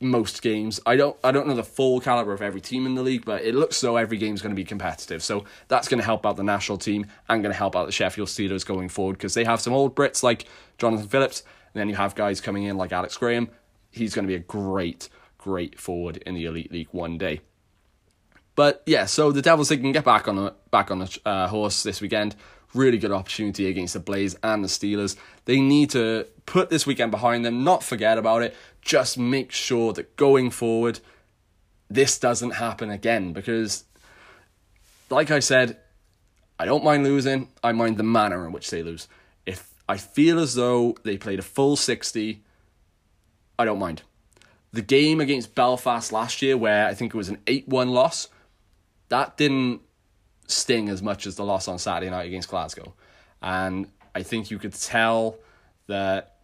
most 0.00 0.42
games. 0.42 0.78
I 0.84 0.96
don't 0.96 1.16
I 1.24 1.32
don't 1.32 1.46
know 1.46 1.54
the 1.54 1.64
full 1.64 2.00
caliber 2.00 2.32
of 2.32 2.42
every 2.42 2.60
team 2.60 2.86
in 2.86 2.94
the 2.94 3.02
league, 3.02 3.24
but 3.24 3.42
it 3.42 3.54
looks 3.54 3.80
though 3.80 3.96
every 3.96 4.18
game 4.18 4.34
is 4.34 4.42
going 4.42 4.54
to 4.54 4.56
be 4.56 4.64
competitive. 4.64 5.22
So 5.22 5.44
that's 5.68 5.88
going 5.88 5.98
to 5.98 6.04
help 6.04 6.26
out 6.26 6.36
the 6.36 6.44
national 6.44 6.78
team 6.78 7.06
and 7.28 7.42
going 7.42 7.52
to 7.52 7.58
help 7.58 7.74
out 7.74 7.86
the 7.86 7.92
Sheffield 7.92 8.28
Steelers 8.28 8.66
going 8.66 8.88
forward 8.88 9.14
because 9.14 9.34
they 9.34 9.44
have 9.44 9.60
some 9.60 9.72
old 9.72 9.94
Brits 9.94 10.22
like 10.22 10.44
Jonathan 10.78 11.08
Phillips, 11.08 11.42
and 11.72 11.80
then 11.80 11.88
you 11.88 11.94
have 11.94 12.14
guys 12.14 12.40
coming 12.40 12.64
in 12.64 12.76
like 12.76 12.92
Alex 12.92 13.16
Graham. 13.16 13.48
He's 13.90 14.14
going 14.14 14.26
to 14.26 14.30
be 14.30 14.36
a 14.36 14.40
great 14.40 15.08
great 15.38 15.78
forward 15.78 16.18
in 16.18 16.34
the 16.34 16.44
elite 16.44 16.72
league 16.72 16.88
one 16.90 17.16
day. 17.16 17.40
But 18.54 18.82
yeah, 18.86 19.04
so 19.04 19.32
the 19.32 19.42
Devils 19.42 19.68
they 19.68 19.76
can 19.76 19.92
get 19.92 20.04
back 20.04 20.28
on 20.28 20.36
the 20.36 20.54
back 20.70 20.90
on 20.90 20.98
the 20.98 21.18
uh, 21.24 21.48
horse 21.48 21.82
this 21.82 22.00
weekend 22.00 22.36
really 22.76 22.98
good 22.98 23.12
opportunity 23.12 23.66
against 23.66 23.94
the 23.94 24.00
Blaze 24.00 24.36
and 24.42 24.62
the 24.62 24.68
Steelers. 24.68 25.16
They 25.46 25.60
need 25.60 25.90
to 25.90 26.26
put 26.44 26.70
this 26.70 26.86
weekend 26.86 27.10
behind 27.10 27.44
them, 27.44 27.64
not 27.64 27.82
forget 27.82 28.18
about 28.18 28.42
it. 28.42 28.54
Just 28.86 29.18
make 29.18 29.50
sure 29.50 29.92
that 29.94 30.14
going 30.14 30.48
forward, 30.48 31.00
this 31.90 32.20
doesn't 32.20 32.52
happen 32.52 32.88
again 32.88 33.32
because, 33.32 33.82
like 35.10 35.32
I 35.32 35.40
said, 35.40 35.78
I 36.56 36.66
don't 36.66 36.84
mind 36.84 37.02
losing. 37.02 37.48
I 37.64 37.72
mind 37.72 37.96
the 37.96 38.04
manner 38.04 38.46
in 38.46 38.52
which 38.52 38.70
they 38.70 38.84
lose. 38.84 39.08
If 39.44 39.74
I 39.88 39.96
feel 39.96 40.38
as 40.38 40.54
though 40.54 40.94
they 41.02 41.18
played 41.18 41.40
a 41.40 41.42
full 41.42 41.74
60, 41.74 42.44
I 43.58 43.64
don't 43.64 43.80
mind. 43.80 44.02
The 44.72 44.82
game 44.82 45.20
against 45.20 45.56
Belfast 45.56 46.12
last 46.12 46.40
year, 46.40 46.56
where 46.56 46.86
I 46.86 46.94
think 46.94 47.12
it 47.12 47.16
was 47.18 47.28
an 47.28 47.38
8 47.48 47.66
1 47.66 47.90
loss, 47.90 48.28
that 49.08 49.36
didn't 49.36 49.80
sting 50.46 50.88
as 50.88 51.02
much 51.02 51.26
as 51.26 51.34
the 51.34 51.44
loss 51.44 51.66
on 51.66 51.80
Saturday 51.80 52.08
night 52.08 52.26
against 52.26 52.50
Glasgow. 52.50 52.94
And 53.42 53.88
I 54.14 54.22
think 54.22 54.52
you 54.52 54.60
could 54.60 54.74
tell 54.74 55.38
that. 55.88 56.35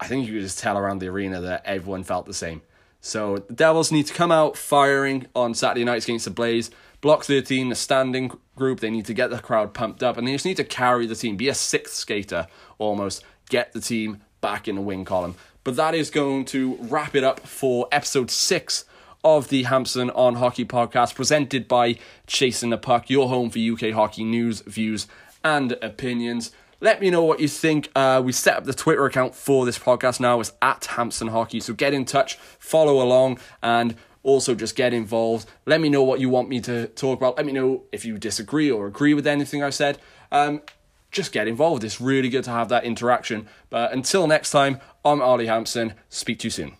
I 0.00 0.06
think 0.06 0.26
you 0.26 0.34
could 0.34 0.42
just 0.42 0.58
tell 0.58 0.78
around 0.78 1.00
the 1.00 1.08
arena 1.08 1.40
that 1.40 1.62
everyone 1.64 2.04
felt 2.04 2.26
the 2.26 2.34
same. 2.34 2.62
So 3.00 3.36
the 3.36 3.54
Devils 3.54 3.92
need 3.92 4.06
to 4.06 4.14
come 4.14 4.32
out 4.32 4.56
firing 4.56 5.26
on 5.34 5.54
Saturday 5.54 5.84
nights 5.84 6.04
against 6.04 6.24
the 6.24 6.30
Blaze. 6.30 6.70
Block 7.00 7.24
13, 7.24 7.68
the 7.68 7.74
standing 7.74 8.32
group, 8.56 8.80
they 8.80 8.90
need 8.90 9.06
to 9.06 9.14
get 9.14 9.30
the 9.30 9.38
crowd 9.38 9.72
pumped 9.72 10.02
up 10.02 10.16
and 10.16 10.26
they 10.26 10.32
just 10.32 10.44
need 10.44 10.56
to 10.56 10.64
carry 10.64 11.06
the 11.06 11.14
team, 11.14 11.36
be 11.36 11.48
a 11.48 11.54
sixth 11.54 11.94
skater 11.94 12.48
almost, 12.78 13.22
get 13.48 13.72
the 13.72 13.80
team 13.80 14.20
back 14.40 14.66
in 14.66 14.74
the 14.74 14.80
win 14.80 15.04
column. 15.04 15.36
But 15.62 15.76
that 15.76 15.94
is 15.94 16.10
going 16.10 16.44
to 16.46 16.76
wrap 16.80 17.14
it 17.14 17.22
up 17.22 17.40
for 17.40 17.86
episode 17.92 18.30
six 18.30 18.84
of 19.22 19.48
the 19.48 19.64
Hampson 19.64 20.10
on 20.10 20.36
Hockey 20.36 20.64
podcast, 20.64 21.14
presented 21.14 21.68
by 21.68 21.98
Chasing 22.26 22.70
the 22.70 22.78
Puck, 22.78 23.10
your 23.10 23.28
home 23.28 23.50
for 23.50 23.58
UK 23.58 23.92
hockey 23.92 24.24
news, 24.24 24.60
views, 24.62 25.06
and 25.44 25.72
opinions. 25.82 26.52
Let 26.80 27.00
me 27.00 27.10
know 27.10 27.24
what 27.24 27.40
you 27.40 27.48
think. 27.48 27.90
Uh, 27.96 28.22
we 28.24 28.30
set 28.30 28.56
up 28.56 28.64
the 28.64 28.72
Twitter 28.72 29.04
account 29.04 29.34
for 29.34 29.66
this 29.66 29.78
podcast 29.78 30.20
now. 30.20 30.38
It's 30.38 30.52
at 30.62 30.84
Hampson 30.84 31.28
Hockey. 31.28 31.58
So 31.58 31.74
get 31.74 31.92
in 31.92 32.04
touch, 32.04 32.36
follow 32.36 33.02
along, 33.02 33.40
and 33.62 33.96
also 34.22 34.54
just 34.54 34.76
get 34.76 34.92
involved. 34.92 35.48
Let 35.66 35.80
me 35.80 35.88
know 35.88 36.04
what 36.04 36.20
you 36.20 36.28
want 36.28 36.48
me 36.48 36.60
to 36.62 36.86
talk 36.88 37.18
about. 37.18 37.36
Let 37.36 37.46
me 37.46 37.52
know 37.52 37.84
if 37.90 38.04
you 38.04 38.16
disagree 38.16 38.70
or 38.70 38.86
agree 38.86 39.12
with 39.12 39.26
anything 39.26 39.62
I 39.62 39.70
said. 39.70 39.98
Um, 40.30 40.62
just 41.10 41.32
get 41.32 41.48
involved. 41.48 41.82
It's 41.82 42.00
really 42.00 42.28
good 42.28 42.44
to 42.44 42.50
have 42.50 42.68
that 42.68 42.84
interaction. 42.84 43.48
But 43.70 43.92
until 43.92 44.28
next 44.28 44.52
time, 44.52 44.78
I'm 45.04 45.20
Ollie 45.20 45.46
Hampson. 45.46 45.94
Speak 46.08 46.38
to 46.40 46.46
you 46.46 46.50
soon. 46.50 46.78